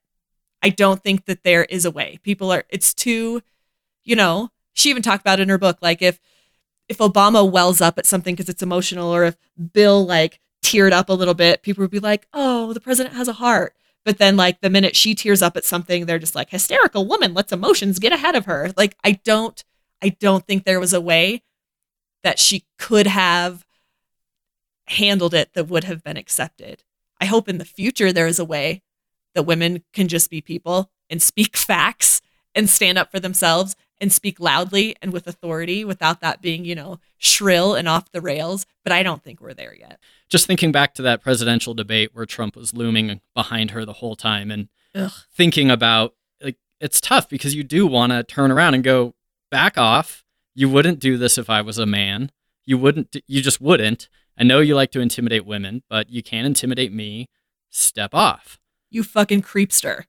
[0.64, 2.20] I don't think that there is a way.
[2.24, 3.42] People are, it's too,
[4.04, 6.22] you know, she even talked about in her book, like if,
[6.92, 9.38] if Obama wells up at something because it's emotional, or if
[9.74, 13.30] Bill like teared up a little bit, people would be like, oh, the president has
[13.30, 13.76] a heart.
[14.04, 17.34] But then, like, the minute she tears up at something, they're just like, hysterical woman,
[17.34, 18.74] let's emotions get ahead of her.
[18.76, 19.64] Like, I don't,
[20.02, 21.44] I don't think there was a way
[22.24, 23.66] that she could have
[24.86, 26.84] handled it that would have been accepted.
[27.22, 28.82] I hope in the future there is a way
[29.36, 32.22] that women can just be people and speak facts
[32.54, 36.74] and stand up for themselves and speak loudly and with authority without that being, you
[36.74, 38.66] know, shrill and off the rails.
[38.84, 40.00] But I don't think we're there yet.
[40.28, 44.16] Just thinking back to that presidential debate where Trump was looming behind her the whole
[44.16, 45.12] time and Ugh.
[45.32, 49.14] thinking about like it's tough because you do want to turn around and go
[49.52, 50.26] back off.
[50.56, 52.32] You wouldn't do this if I was a man.
[52.66, 54.10] You wouldn't you just wouldn't.
[54.38, 57.28] I know you like to intimidate women, but you can't intimidate me.
[57.70, 58.60] Step off.
[58.90, 60.06] You fucking creepster.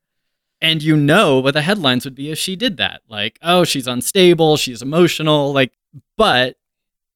[0.63, 3.01] And you know what the headlines would be if she did that.
[3.09, 5.73] Like, oh, she's unstable, she's emotional, like
[6.15, 6.55] but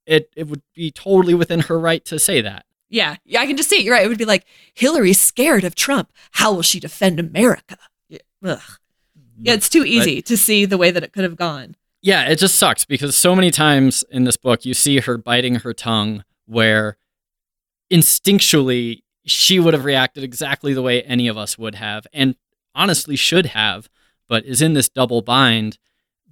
[0.06, 2.66] it it would be totally within her right to say that.
[2.90, 3.84] Yeah, yeah, I can just see it.
[3.84, 4.06] You're right.
[4.06, 6.12] It would be like Hillary's scared of Trump.
[6.32, 7.78] How will she defend America?
[8.10, 8.62] Yeah, ugh.
[9.40, 11.76] yeah it's too easy but, to see the way that it could have gone.
[12.02, 15.56] Yeah, it just sucks because so many times in this book you see her biting
[15.56, 16.98] her tongue where
[17.92, 22.36] instinctually she would have reacted exactly the way any of us would have and
[22.78, 23.90] honestly should have,
[24.30, 25.78] but is in this double bind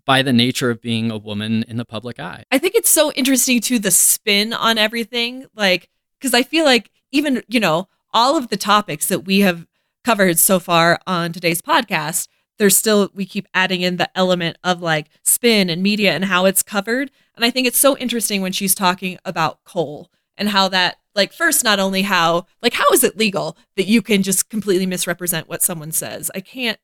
[0.05, 2.43] by the nature of being a woman in the public eye.
[2.51, 5.89] I think it's so interesting to the spin on everything like
[6.21, 9.65] cuz I feel like even, you know, all of the topics that we have
[10.03, 12.27] covered so far on today's podcast,
[12.57, 16.45] there's still we keep adding in the element of like spin and media and how
[16.45, 17.11] it's covered.
[17.35, 21.33] And I think it's so interesting when she's talking about coal and how that like
[21.33, 25.49] first not only how like how is it legal that you can just completely misrepresent
[25.49, 26.29] what someone says?
[26.35, 26.79] I can't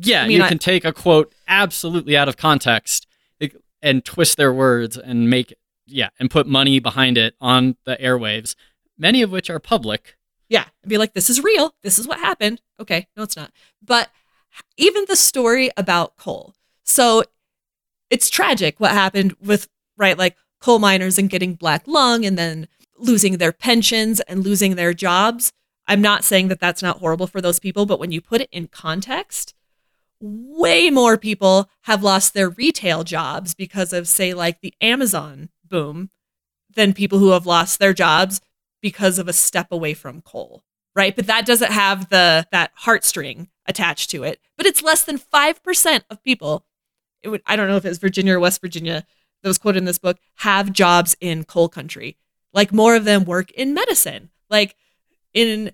[0.00, 3.06] yeah I mean, you I, can take a quote absolutely out of context
[3.82, 5.54] and twist their words and make
[5.86, 8.54] yeah and put money behind it on the airwaves
[8.98, 10.16] many of which are public.
[10.48, 11.74] Yeah and be like this is real.
[11.82, 12.60] This is what happened.
[12.80, 13.50] Okay no it's not.
[13.82, 14.10] But
[14.76, 16.54] even the story about coal.
[16.84, 17.24] So
[18.10, 22.68] it's tragic what happened with right like coal miners and getting black lung and then
[22.98, 25.52] losing their pensions and losing their jobs.
[25.86, 28.48] I'm not saying that that's not horrible for those people, but when you put it
[28.52, 29.54] in context,
[30.20, 36.10] way more people have lost their retail jobs because of, say, like the Amazon boom
[36.74, 38.40] than people who have lost their jobs
[38.80, 40.62] because of a step away from coal.
[40.96, 41.16] Right.
[41.16, 44.40] But that doesn't have the that heartstring attached to it.
[44.56, 46.64] But it's less than 5% of people.
[47.22, 49.04] It would I don't know if it's Virginia or West Virginia
[49.42, 52.16] that was quoted in this book have jobs in coal country.
[52.54, 54.76] Like more of them work in medicine, like
[55.34, 55.72] in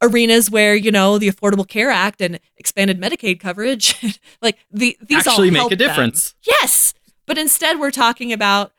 [0.00, 3.96] arenas where you know the Affordable Care Act and expanded Medicaid coverage,
[4.42, 5.88] like the these Actually all make a them.
[5.88, 6.34] difference.
[6.46, 6.94] Yes,
[7.26, 8.72] but instead we're talking about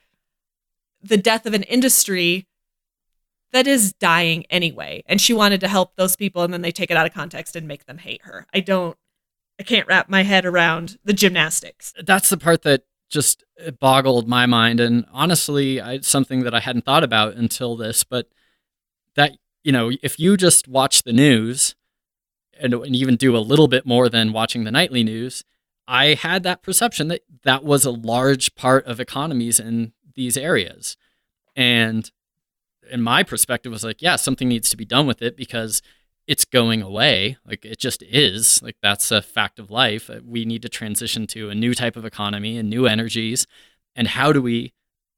[1.04, 2.48] the death of an industry
[3.52, 6.90] that is dying anyway, and she wanted to help those people, and then they take
[6.90, 8.48] it out of context and make them hate her.
[8.54, 8.98] I don't.
[9.60, 11.94] I can't wrap my head around the gymnastics.
[12.02, 13.44] That's the part that just
[13.80, 18.04] boggled my mind, and honestly, I, it's something that I hadn't thought about until this.
[18.04, 18.28] But
[19.16, 21.76] that you know, if you just watch the news
[22.60, 25.44] and, and even do a little bit more than watching the nightly news,
[25.88, 30.98] I had that perception that that was a large part of economies in these areas.
[31.56, 32.10] And
[32.90, 35.82] in my perspective was like, yeah, something needs to be done with it because
[36.32, 37.36] it's going away.
[37.46, 38.64] Like it just is.
[38.64, 40.10] Like that's a fact of life.
[40.10, 43.46] Uh, We need to transition to a new type of economy and new energies.
[43.98, 44.72] And how do we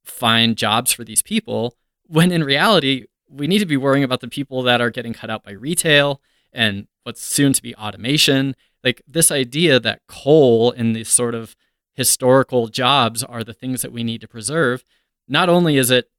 [0.03, 4.27] find jobs for these people when in reality, we need to be worrying about the
[4.27, 6.19] people that are getting cut out by retail
[6.51, 8.55] and what's soon to be automation.
[8.83, 11.55] Like this idea that coal and these sort of
[11.93, 14.83] historical jobs are the things that we need to preserve.
[15.27, 16.09] Not only is it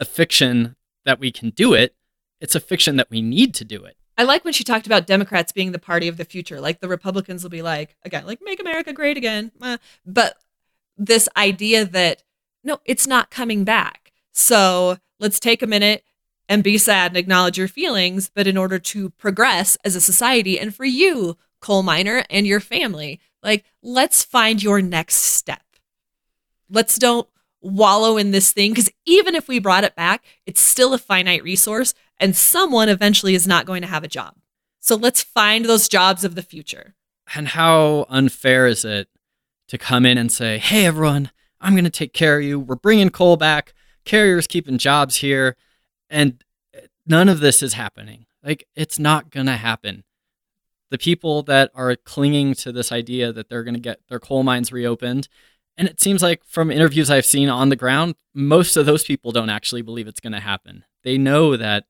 [0.00, 1.94] a fiction that we can do it,
[2.40, 3.98] it's a fiction that we need to do it.
[4.18, 6.60] I like when she talked about Democrats being the party of the future.
[6.60, 9.52] Like the Republicans will be like, again, like make America great again.
[10.04, 10.36] But
[10.98, 12.22] this idea that
[12.64, 14.12] no, it's not coming back.
[14.32, 16.04] So let's take a minute
[16.48, 18.30] and be sad and acknowledge your feelings.
[18.32, 22.60] But in order to progress as a society and for you, coal miner, and your
[22.60, 25.62] family, like let's find your next step.
[26.68, 27.28] Let's don't
[27.62, 31.42] wallow in this thing because even if we brought it back, it's still a finite
[31.42, 34.34] resource and someone eventually is not going to have a job.
[34.80, 36.94] So let's find those jobs of the future.
[37.34, 39.08] And how unfair is it
[39.68, 42.58] to come in and say, hey, everyone, I'm going to take care of you.
[42.58, 43.74] We're bringing coal back.
[44.04, 45.56] Carrier's keeping jobs here.
[46.10, 46.42] And
[47.06, 48.26] none of this is happening.
[48.42, 50.04] Like, it's not going to happen.
[50.90, 54.42] The people that are clinging to this idea that they're going to get their coal
[54.42, 55.28] mines reopened,
[55.76, 59.32] and it seems like from interviews I've seen on the ground, most of those people
[59.32, 60.84] don't actually believe it's going to happen.
[61.02, 61.84] They know that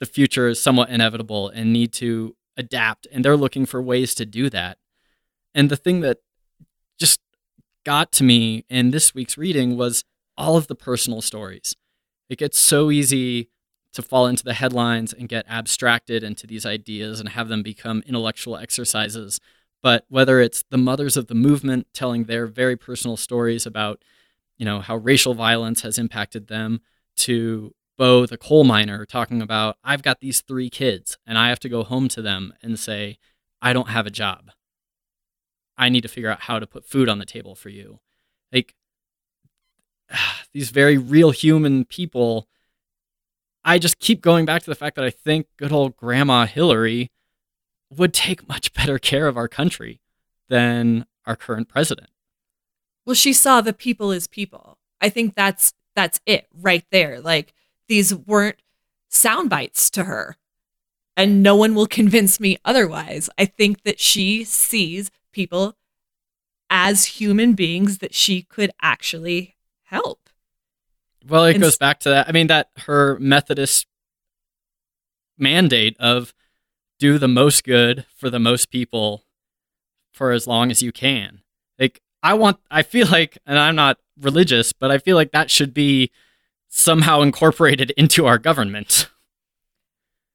[0.00, 4.26] the future is somewhat inevitable and need to adapt, and they're looking for ways to
[4.26, 4.78] do that.
[5.54, 6.18] And the thing that
[6.98, 7.20] just
[7.84, 10.04] got to me in this week's reading was
[10.36, 11.74] all of the personal stories.
[12.28, 13.50] It gets so easy
[13.92, 18.02] to fall into the headlines and get abstracted into these ideas and have them become
[18.06, 19.40] intellectual exercises.
[19.82, 24.02] But whether it's the mothers of the movement telling their very personal stories about,
[24.56, 26.80] you know, how racial violence has impacted them,
[27.18, 31.60] to Bo, the coal miner, talking about, I've got these three kids and I have
[31.60, 33.18] to go home to them and say,
[33.60, 34.50] I don't have a job.
[35.76, 37.98] I need to figure out how to put food on the table for you.
[38.52, 38.74] Like
[40.54, 42.48] these very real human people.
[43.64, 47.10] I just keep going back to the fact that I think good old Grandma Hillary
[47.94, 50.00] would take much better care of our country
[50.48, 52.10] than our current president.
[53.04, 54.78] Well, she saw the people as people.
[55.00, 57.20] I think that's that's it right there.
[57.20, 57.54] Like
[57.88, 58.60] these weren't
[59.08, 60.36] sound bites to her.
[61.16, 63.28] And no one will convince me otherwise.
[63.38, 65.76] I think that she sees people
[66.70, 70.28] as human beings that she could actually help.
[71.26, 72.28] Well, it And goes back to that.
[72.28, 73.86] I mean, that her Methodist
[75.36, 76.34] mandate of
[76.98, 79.24] do the most good for the most people
[80.12, 81.42] for as long as you can.
[81.78, 85.50] Like, I want, I feel like, and I'm not religious, but I feel like that
[85.50, 86.10] should be
[86.68, 89.08] somehow incorporated into our government.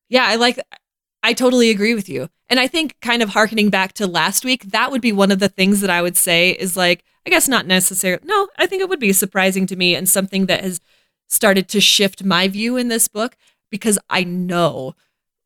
[0.09, 0.59] Yeah, I like
[1.23, 2.29] I totally agree with you.
[2.49, 5.39] And I think kind of harkening back to last week, that would be one of
[5.39, 8.21] the things that I would say is like, I guess not necessarily.
[8.25, 10.81] No, I think it would be surprising to me and something that has
[11.29, 13.37] started to shift my view in this book
[13.71, 14.93] because I know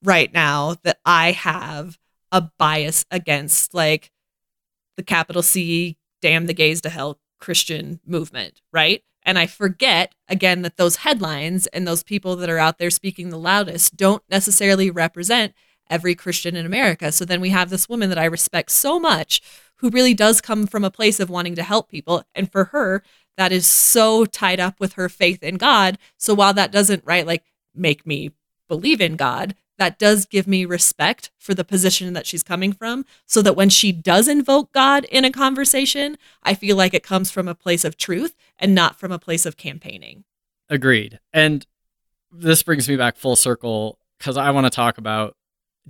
[0.03, 1.97] right now that I have
[2.31, 4.11] a bias against like
[4.95, 9.03] the capital C, damn the gays to hell Christian movement, right?
[9.23, 13.29] And I forget again that those headlines and those people that are out there speaking
[13.29, 15.53] the loudest don't necessarily represent
[15.89, 17.11] every Christian in America.
[17.11, 19.41] So then we have this woman that I respect so much
[19.77, 22.23] who really does come from a place of wanting to help people.
[22.33, 23.03] And for her,
[23.37, 25.97] that is so tied up with her faith in God.
[26.17, 27.43] So while that doesn't, right, like
[27.75, 28.31] make me
[28.67, 33.05] believe in God, that does give me respect for the position that she's coming from.
[33.25, 37.31] So that when she does invoke God in a conversation, I feel like it comes
[37.31, 40.23] from a place of truth and not from a place of campaigning.
[40.69, 41.19] Agreed.
[41.31, 41.65] And
[42.31, 45.35] this brings me back full circle because I want to talk about.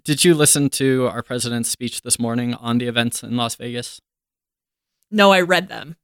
[0.03, 3.99] Did you listen to our president's speech this morning on the events in Las Vegas?
[5.09, 5.95] No, I read them.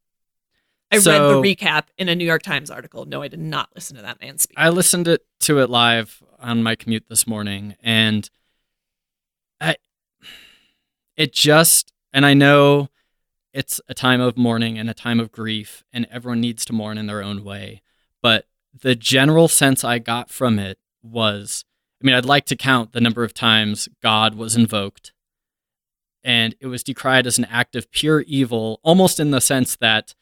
[0.94, 3.06] I So- read the recap in a New York Times article.
[3.06, 4.58] No, I did not listen to that man speak.
[4.58, 8.30] I listened it, to it live on my commute this morning, and
[9.60, 9.78] I,
[11.16, 12.89] it just, and I know
[13.54, 16.98] it's a time of mourning and a time of grief, and everyone needs to mourn
[16.98, 17.82] in their own way.
[18.22, 21.66] But the general sense I got from it was,
[22.02, 25.14] I mean, I'd like to count the number of times God was invoked,
[26.24, 30.16] and it was decried as an act of pure evil, almost in the sense that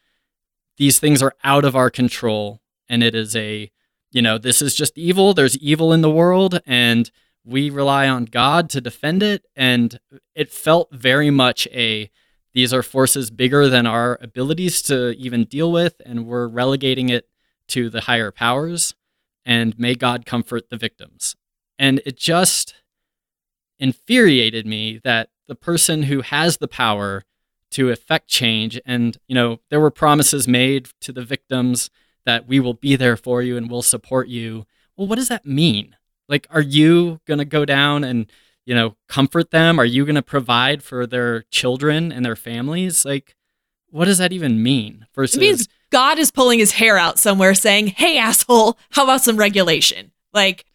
[0.81, 2.59] these things are out of our control,
[2.89, 3.71] and it is a
[4.11, 5.35] you know, this is just evil.
[5.35, 7.09] There's evil in the world, and
[7.45, 9.45] we rely on God to defend it.
[9.55, 9.99] And
[10.33, 12.09] it felt very much a
[12.53, 17.29] these are forces bigger than our abilities to even deal with, and we're relegating it
[17.67, 18.95] to the higher powers.
[19.45, 21.35] And may God comfort the victims.
[21.77, 22.73] And it just
[23.77, 27.23] infuriated me that the person who has the power
[27.71, 31.89] to effect change, and, you know, there were promises made to the victims
[32.25, 34.65] that we will be there for you and we'll support you.
[34.95, 35.95] Well, what does that mean?
[36.29, 38.27] Like, are you going to go down and,
[38.65, 39.79] you know, comfort them?
[39.79, 43.03] Are you going to provide for their children and their families?
[43.05, 43.35] Like,
[43.89, 45.07] what does that even mean?
[45.15, 49.21] Versus, It means God is pulling his hair out somewhere saying, Hey, asshole, how about
[49.21, 50.11] some regulation?
[50.33, 50.65] Like,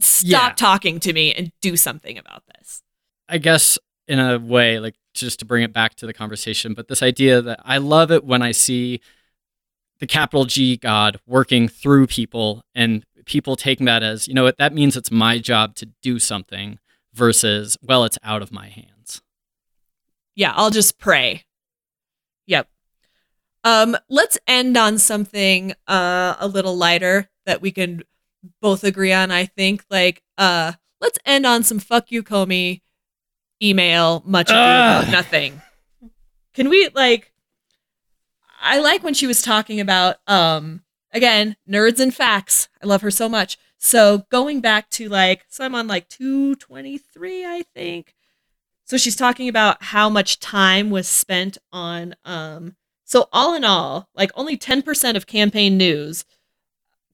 [0.00, 0.54] stop Yeah.
[0.54, 2.82] talking to me and do something about this.
[3.28, 6.88] I guess in a way, like just to bring it back to the conversation, but
[6.88, 9.00] this idea that I love it when I see
[10.00, 14.58] the capital G God working through people and people taking that as, you know what,
[14.58, 16.78] that means it's my job to do something
[17.12, 19.22] versus, well, it's out of my hands.
[20.34, 21.44] Yeah, I'll just pray.
[22.46, 22.68] Yep.
[23.64, 28.02] Um, let's end on something uh a little lighter that we can
[28.60, 29.84] both agree on, I think.
[29.90, 32.82] Like, uh, let's end on some fuck you, Comey
[33.62, 35.60] email, much ado about nothing.
[36.54, 37.32] Can we like
[38.60, 40.82] I like when she was talking about um
[41.12, 42.68] again, nerds and facts.
[42.82, 43.58] I love her so much.
[43.78, 48.14] So going back to like so I'm on like 223, I think.
[48.84, 54.10] So she's talking about how much time was spent on um so all in all,
[54.14, 56.26] like only 10% of campaign news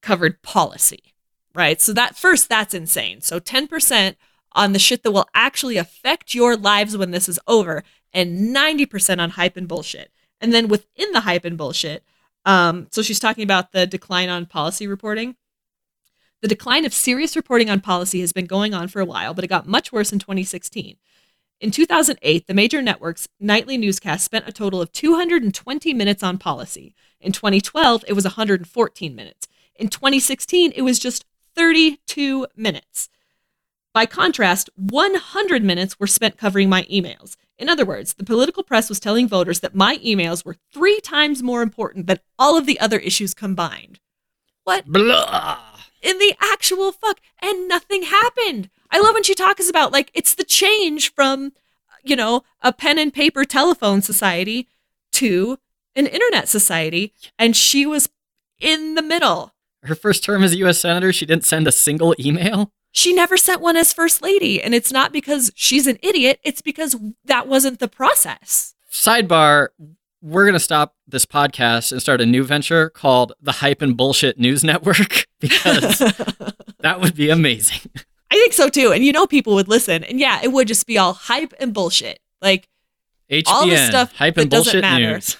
[0.02, 1.14] covered policy,
[1.54, 1.80] right?
[1.80, 3.20] So that first that's insane.
[3.20, 4.16] So 10%
[4.54, 9.20] on the shit that will actually affect your lives when this is over and 90%
[9.20, 10.12] on hype and bullshit.
[10.40, 12.04] And then within the hype and bullshit,
[12.44, 15.36] um so she's talking about the decline on policy reporting.
[16.42, 19.44] The decline of serious reporting on policy has been going on for a while, but
[19.44, 20.96] it got much worse in 2016.
[21.60, 26.94] In 2008, the major networks' nightly newscast spent a total of 220 minutes on policy.
[27.20, 29.48] In 2012, it was 114 minutes.
[29.76, 31.24] In 2016, it was just
[31.56, 33.08] 32 minutes.
[33.94, 37.36] By contrast, 100 minutes were spent covering my emails.
[37.56, 41.44] In other words, the political press was telling voters that my emails were three times
[41.44, 44.00] more important than all of the other issues combined.
[44.64, 45.58] What Blah.
[46.02, 50.34] in the actual fuck and nothing happened i love when she talks about like it's
[50.34, 51.52] the change from
[52.02, 54.68] you know a pen and paper telephone society
[55.12, 55.58] to
[55.94, 58.08] an internet society and she was
[58.58, 60.78] in the middle Her first term as a U.S.
[60.78, 62.72] Senator, she didn't send a single email.
[62.96, 66.62] She never sent one as first lady and it's not because she's an idiot it's
[66.62, 69.68] because that wasn't the process Sidebar,
[70.22, 73.96] we're going to stop this podcast and start a new venture called the Hype and
[73.96, 75.98] Bullshit News Network because
[76.78, 77.80] that would be amazing.
[78.30, 80.86] i think so too and you know people would listen and yeah it would just
[80.86, 82.68] be all hype and bullshit like
[83.30, 85.12] HBN, All the stuff Hype that and doesn't Bullshit matter.
[85.14, 85.36] News.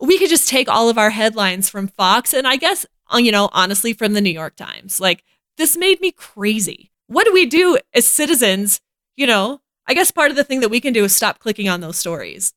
[0.00, 3.30] we could just take all of our headlines from Fox and I guess, uh, you
[3.30, 5.00] know, honestly, from the New York Times.
[5.00, 5.22] Like,
[5.58, 6.90] this made me crazy.
[7.08, 8.80] What do we do as citizens?
[9.16, 11.68] You know, I guess part of the thing that we can do is stop clicking
[11.68, 12.52] on those stories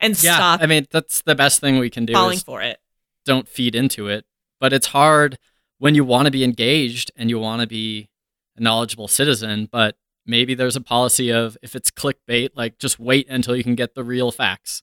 [0.00, 2.12] and Yeah, stop I mean that's the best thing we can do.
[2.12, 2.78] falling Is for it.
[3.24, 4.24] don't feed into it.
[4.60, 5.38] But it's hard
[5.78, 8.08] when you want to be engaged and you want to be
[8.56, 9.68] a knowledgeable citizen.
[9.70, 13.74] But maybe there's a policy of if it's clickbait, like just wait until you can
[13.74, 14.82] get the real facts.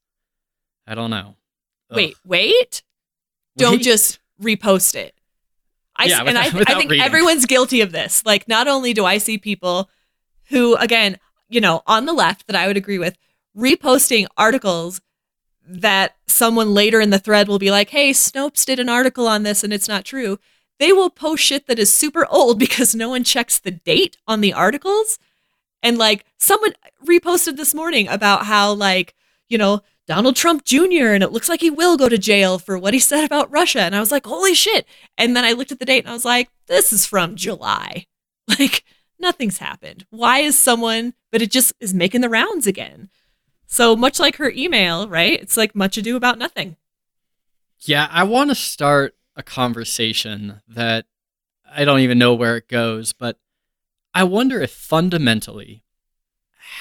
[0.86, 1.36] I don't know.
[1.90, 1.96] Ugh.
[1.98, 2.84] Wait, wait.
[3.58, 3.82] Don't Wait.
[3.84, 5.16] just repost it.
[5.96, 7.06] I, Yeah, and I, without- I without think reading.
[7.06, 8.24] everyone's guilty of this.
[8.26, 9.90] Like, not only do I see people
[10.50, 11.18] who, again,
[11.50, 13.18] you know, on the left that I would agree with,
[13.56, 15.02] reposting articles
[15.66, 19.44] that someone later in the thread will be like, hey, Snopes did an article on
[19.44, 20.40] this and it's not true.
[20.80, 24.42] They will post shit that is super old because no one checks the date on
[24.42, 25.20] the articles.
[25.82, 26.74] And like, someone
[27.06, 29.14] reposted this morning about how, like,
[29.48, 31.14] you know, Donald Trump Jr.
[31.14, 33.82] and it looks like he will go to jail for what he said about Russia.
[33.82, 34.86] And I was like, holy shit.
[35.18, 38.06] And then I looked at the date and I was like, this is from July.
[38.60, 38.84] Like,
[39.18, 40.06] nothing's happened.
[40.10, 43.10] Why is someone, but it just is making the rounds again.
[43.68, 45.42] So much like her email, right?
[45.42, 46.76] It's like much ado about nothing.
[47.80, 51.06] Yeah, I want to start a conversation that
[51.74, 53.38] I don't even know where it goes, but
[54.14, 55.84] I wonder if fundamentally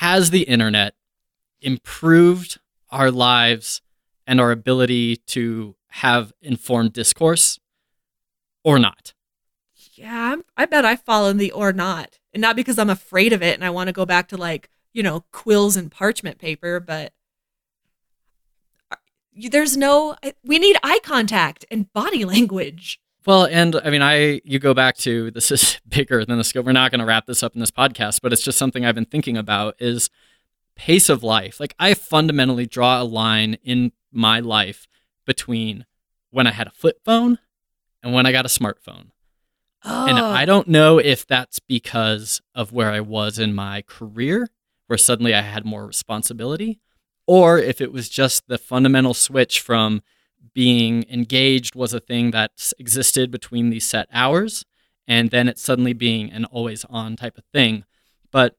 [0.00, 0.94] has the internet
[1.60, 2.58] improved
[2.92, 3.82] our lives
[4.26, 7.58] and our ability to have informed discourse
[8.62, 9.14] or not?
[9.94, 12.18] Yeah, I'm, I bet I fall in the or not.
[12.32, 14.70] And not because I'm afraid of it and I want to go back to like,
[14.92, 17.12] you know, quills and parchment paper, but
[18.90, 18.96] uh,
[19.50, 23.00] there's no, we need eye contact and body language.
[23.24, 26.66] Well, and I mean, I you go back to this is bigger than the scope.
[26.66, 28.96] We're not going to wrap this up in this podcast, but it's just something I've
[28.96, 30.10] been thinking about is
[30.76, 31.60] pace of life.
[31.60, 34.86] Like I fundamentally draw a line in my life
[35.26, 35.86] between
[36.30, 37.38] when I had a flip phone
[38.02, 39.10] and when I got a smartphone.
[39.84, 40.06] Oh.
[40.06, 44.48] And I don't know if that's because of where I was in my career,
[44.86, 46.80] where suddenly I had more responsibility,
[47.26, 50.02] or if it was just the fundamental switch from
[50.54, 54.64] being engaged was a thing that existed between these set hours
[55.06, 57.84] and then it suddenly being an always on type of thing.
[58.30, 58.56] But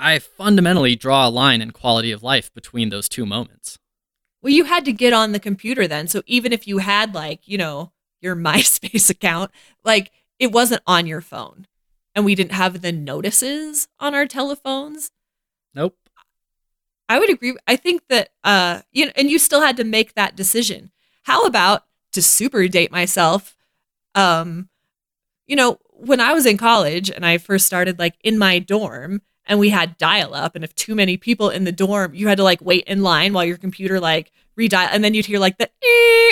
[0.00, 3.78] I fundamentally draw a line in quality of life between those two moments.
[4.42, 6.08] Well, you had to get on the computer then.
[6.08, 9.50] So even if you had like, you know, your MySpace account,
[9.84, 11.66] like it wasn't on your phone.
[12.14, 15.12] And we didn't have the notices on our telephones.
[15.74, 15.96] Nope.
[17.08, 17.56] I would agree.
[17.68, 20.90] I think that uh you know, and you still had to make that decision.
[21.24, 23.54] How about to super date myself?
[24.14, 24.68] Um,
[25.46, 29.22] you know, when I was in college and I first started like in my dorm
[29.46, 32.38] and we had dial up, and if too many people in the dorm, you had
[32.38, 35.58] to like wait in line while your computer like redial, and then you'd hear like
[35.58, 35.70] the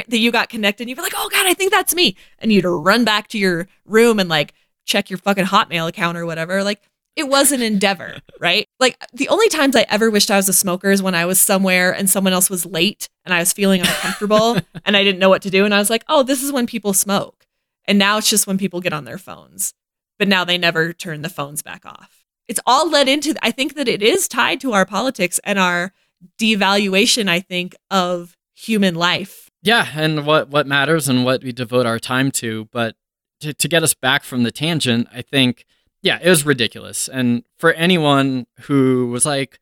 [0.08, 2.52] that you got connected, and you'd be like, oh god, I think that's me, and
[2.52, 4.54] you'd run back to your room and like
[4.86, 6.64] check your fucking Hotmail account or whatever.
[6.64, 6.80] Like
[7.18, 8.66] it was an endeavor, right?
[8.80, 11.40] Like the only times I ever wished I was a smoker is when I was
[11.40, 15.28] somewhere and someone else was late and I was feeling uncomfortable and I didn't know
[15.28, 15.64] what to do.
[15.64, 17.44] And I was like, oh, this is when people smoke.
[17.84, 19.74] And now it's just when people get on their phones.
[20.18, 22.17] But now they never turn the phones back off.
[22.48, 25.92] It's all led into, I think that it is tied to our politics and our
[26.40, 29.50] devaluation, I think, of human life.
[29.62, 32.68] Yeah, and what what matters and what we devote our time to.
[32.72, 32.96] But
[33.40, 35.64] to, to get us back from the tangent, I think
[36.02, 37.08] yeah, it was ridiculous.
[37.08, 39.58] And for anyone who was like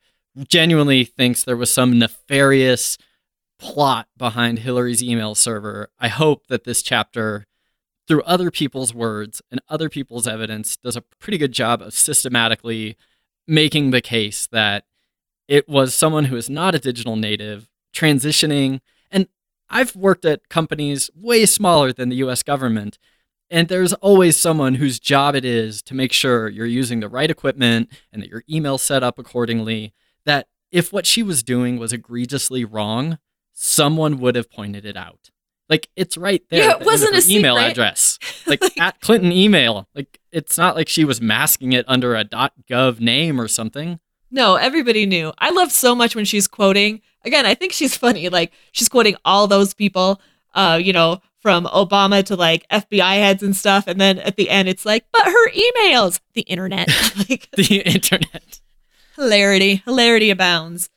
[0.47, 2.97] genuinely thinks there was some nefarious
[3.59, 7.47] plot behind Hillary's email server, I hope that this chapter,
[8.07, 12.97] through other people's words and other people's evidence, does a pretty good job of systematically
[13.47, 14.85] making the case that
[15.47, 18.81] it was someone who is not a digital native transitioning.
[19.11, 19.27] And
[19.69, 22.97] I've worked at companies way smaller than the US government
[23.49, 27.31] and there's always someone whose job it is to make sure you're using the right
[27.31, 29.93] equipment and that your email set up accordingly.
[30.25, 33.19] That if what she was doing was egregiously wrong,
[33.53, 35.31] someone would have pointed it out.
[35.69, 36.63] Like it's right there.
[36.63, 37.71] Yeah, it wasn't a email secret.
[37.71, 38.19] address.
[38.45, 39.87] Like, like at Clinton email.
[39.93, 43.99] Like it's not like she was masking it under a .gov name or something.
[44.31, 45.33] No, everybody knew.
[45.37, 47.01] I love so much when she's quoting.
[47.25, 48.29] Again, I think she's funny.
[48.29, 50.21] Like she's quoting all those people.
[50.53, 53.85] Uh, you know, from Obama to like FBI heads and stuff.
[53.87, 56.87] And then at the end, it's like, but her emails, the internet.
[57.29, 58.59] like, the internet.
[59.15, 60.89] Hilarity, hilarity abounds.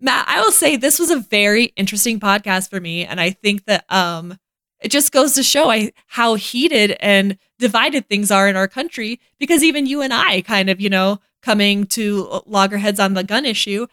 [0.00, 3.04] Matt, I will say this was a very interesting podcast for me.
[3.04, 4.38] And I think that um,
[4.80, 9.20] it just goes to show I, how heated and divided things are in our country
[9.38, 13.44] because even you and I kind of, you know, coming to loggerheads on the gun
[13.44, 13.86] issue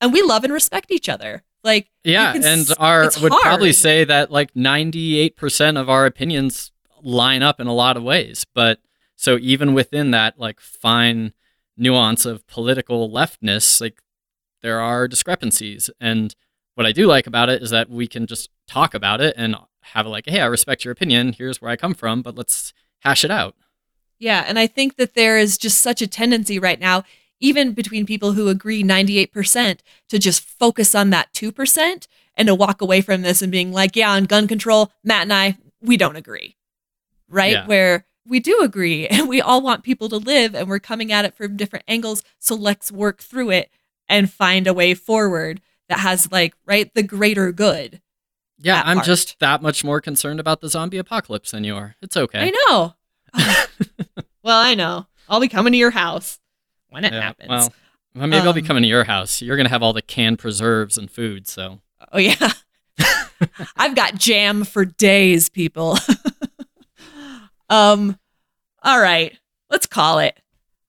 [0.00, 1.42] and we love and respect each other.
[1.64, 6.06] Like yeah, can and our would probably say that like ninety eight percent of our
[6.06, 6.70] opinions
[7.02, 8.46] line up in a lot of ways.
[8.54, 8.78] But
[9.16, 11.32] so even within that like fine
[11.76, 14.00] nuance of political leftness, like
[14.62, 15.90] there are discrepancies.
[16.00, 16.34] And
[16.74, 19.56] what I do like about it is that we can just talk about it and
[19.80, 21.32] have like, hey, I respect your opinion.
[21.32, 23.54] Here's where I come from, but let's hash it out.
[24.18, 27.04] Yeah, and I think that there is just such a tendency right now,
[27.38, 32.80] even between people who agree 98%, to just focus on that 2% and to walk
[32.80, 36.16] away from this and being like, yeah, on gun control, Matt and I, we don't
[36.16, 36.56] agree.
[37.28, 37.52] Right?
[37.52, 37.66] Yeah.
[37.66, 41.24] Where we do agree and we all want people to live and we're coming at
[41.24, 42.22] it from different angles.
[42.38, 43.70] So let's work through it
[44.08, 48.00] and find a way forward that has, like, right, the greater good.
[48.58, 49.06] Yeah, I'm part.
[49.06, 51.94] just that much more concerned about the zombie apocalypse than you are.
[52.00, 52.40] It's okay.
[52.40, 52.94] I know.
[54.42, 55.06] well, I know.
[55.28, 56.38] I'll be coming to your house
[56.88, 57.70] when it Yeah, happens.
[58.14, 59.42] Well, maybe I'll be Um, coming to your house.
[59.42, 61.46] You're gonna have all the canned preserves and food.
[61.46, 61.80] So
[62.12, 62.52] Oh yeah.
[63.76, 65.98] I've got jam for days, people.
[67.68, 68.18] um
[68.82, 69.36] all right.
[69.68, 70.38] Let's call it.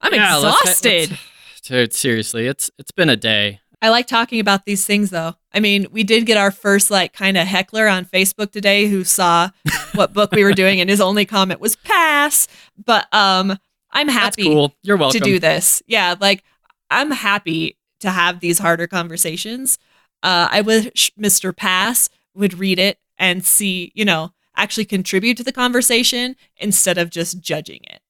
[0.02, 1.10] I'm Yeah, let's- exhausted.
[1.10, 1.22] let's-
[1.68, 3.60] dude, seriously, it's it's been a day.
[3.82, 5.36] I like talking about these things though.
[5.54, 9.04] I mean, we did get our first like kind of heckler on Facebook today who
[9.04, 9.50] saw
[9.94, 12.48] what book we were doing and his only comment was pass.
[12.84, 13.58] But um
[13.92, 14.74] I'm That's happy cool.
[14.84, 15.20] You're welcome.
[15.20, 15.84] to do this.
[15.88, 16.44] Yeah, like
[16.90, 19.78] I'm happy to have these harder conversations.
[20.24, 21.56] Uh I wish Mr.
[21.56, 27.12] Pass would read it and see, you know, actually contribute to the conversation instead of
[27.12, 28.02] just judging it.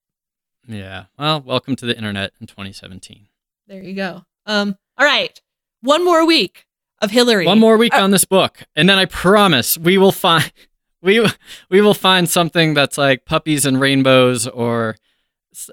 [0.66, 1.06] Yeah.
[1.18, 3.27] Well, welcome to the internet in 2017.
[3.68, 4.22] There you go.
[4.46, 5.40] Um all right.
[5.82, 6.66] One more week
[7.00, 7.46] of Hillary.
[7.46, 10.50] One more week Uh, on this book, and then I promise we will find
[11.02, 11.24] we
[11.70, 14.96] we will find something that's like puppies and rainbows, or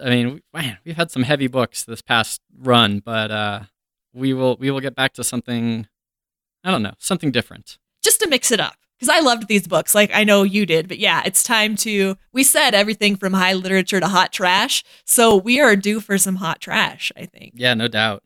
[0.04, 3.60] I mean, man, we've had some heavy books this past run, but uh,
[4.14, 5.88] we will we will get back to something.
[6.64, 7.78] I don't know, something different.
[8.04, 10.88] just to mix it up because I loved these books, like I know you did.
[10.88, 12.18] But yeah, it's time to.
[12.32, 16.36] We said everything from high literature to hot trash, so we are due for some
[16.36, 17.12] hot trash.
[17.16, 17.54] I think.
[17.56, 18.24] Yeah, no doubt.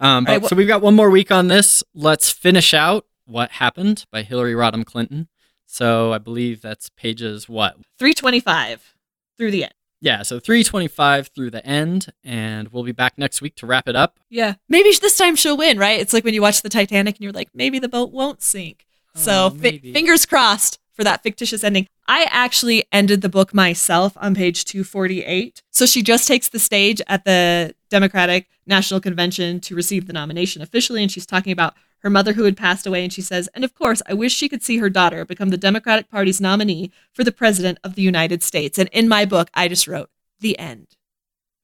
[0.00, 1.82] Um, but, right, so we've got one more week on this.
[1.94, 5.28] Let's finish out what happened by Hillary Rodham Clinton.
[5.66, 8.94] So I believe that's pages what Three twenty-five
[9.36, 9.74] through the end.
[10.00, 13.96] Yeah, so 325 through the end, and we'll be back next week to wrap it
[13.96, 14.20] up.
[14.28, 15.78] Yeah, maybe this time she'll win.
[15.78, 15.98] Right?
[15.98, 18.86] It's like when you watch the Titanic and you're like, maybe the boat won't sink.
[19.14, 21.86] So Oh, fi- fingers crossed for that fictitious ending.
[22.06, 25.62] I actually ended the book myself on page 248.
[25.70, 30.62] So she just takes the stage at the Democratic National Convention to receive the nomination
[30.62, 31.02] officially.
[31.02, 33.02] And she's talking about her mother who had passed away.
[33.02, 35.56] And she says, And of course, I wish she could see her daughter become the
[35.56, 38.78] Democratic Party's nominee for the President of the United States.
[38.78, 40.10] And in my book, I just wrote,
[40.40, 40.88] The end.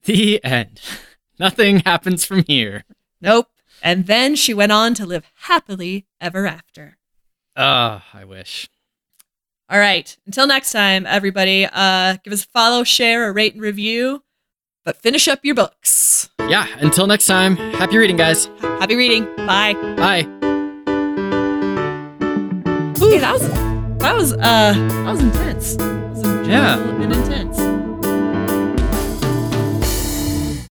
[0.05, 0.81] The end.
[1.39, 2.85] Nothing happens from here.
[3.21, 3.49] Nope.
[3.83, 6.97] And then she went on to live happily ever after.
[7.57, 8.69] Ah, I wish.
[9.69, 10.17] All right.
[10.27, 14.23] Until next time, everybody, uh, give us a follow, share, a rate, and review.
[14.85, 16.31] But finish up your books.
[16.49, 18.47] Yeah, until next time, happy reading, guys.
[18.61, 19.25] Happy reading.
[19.37, 19.75] Bye.
[19.97, 20.23] Bye.
[22.99, 23.49] Hey, that was
[24.01, 24.39] that was uh
[24.73, 25.77] that was intense.
[25.77, 26.79] That was Yeah.
[26.79, 27.59] and intense.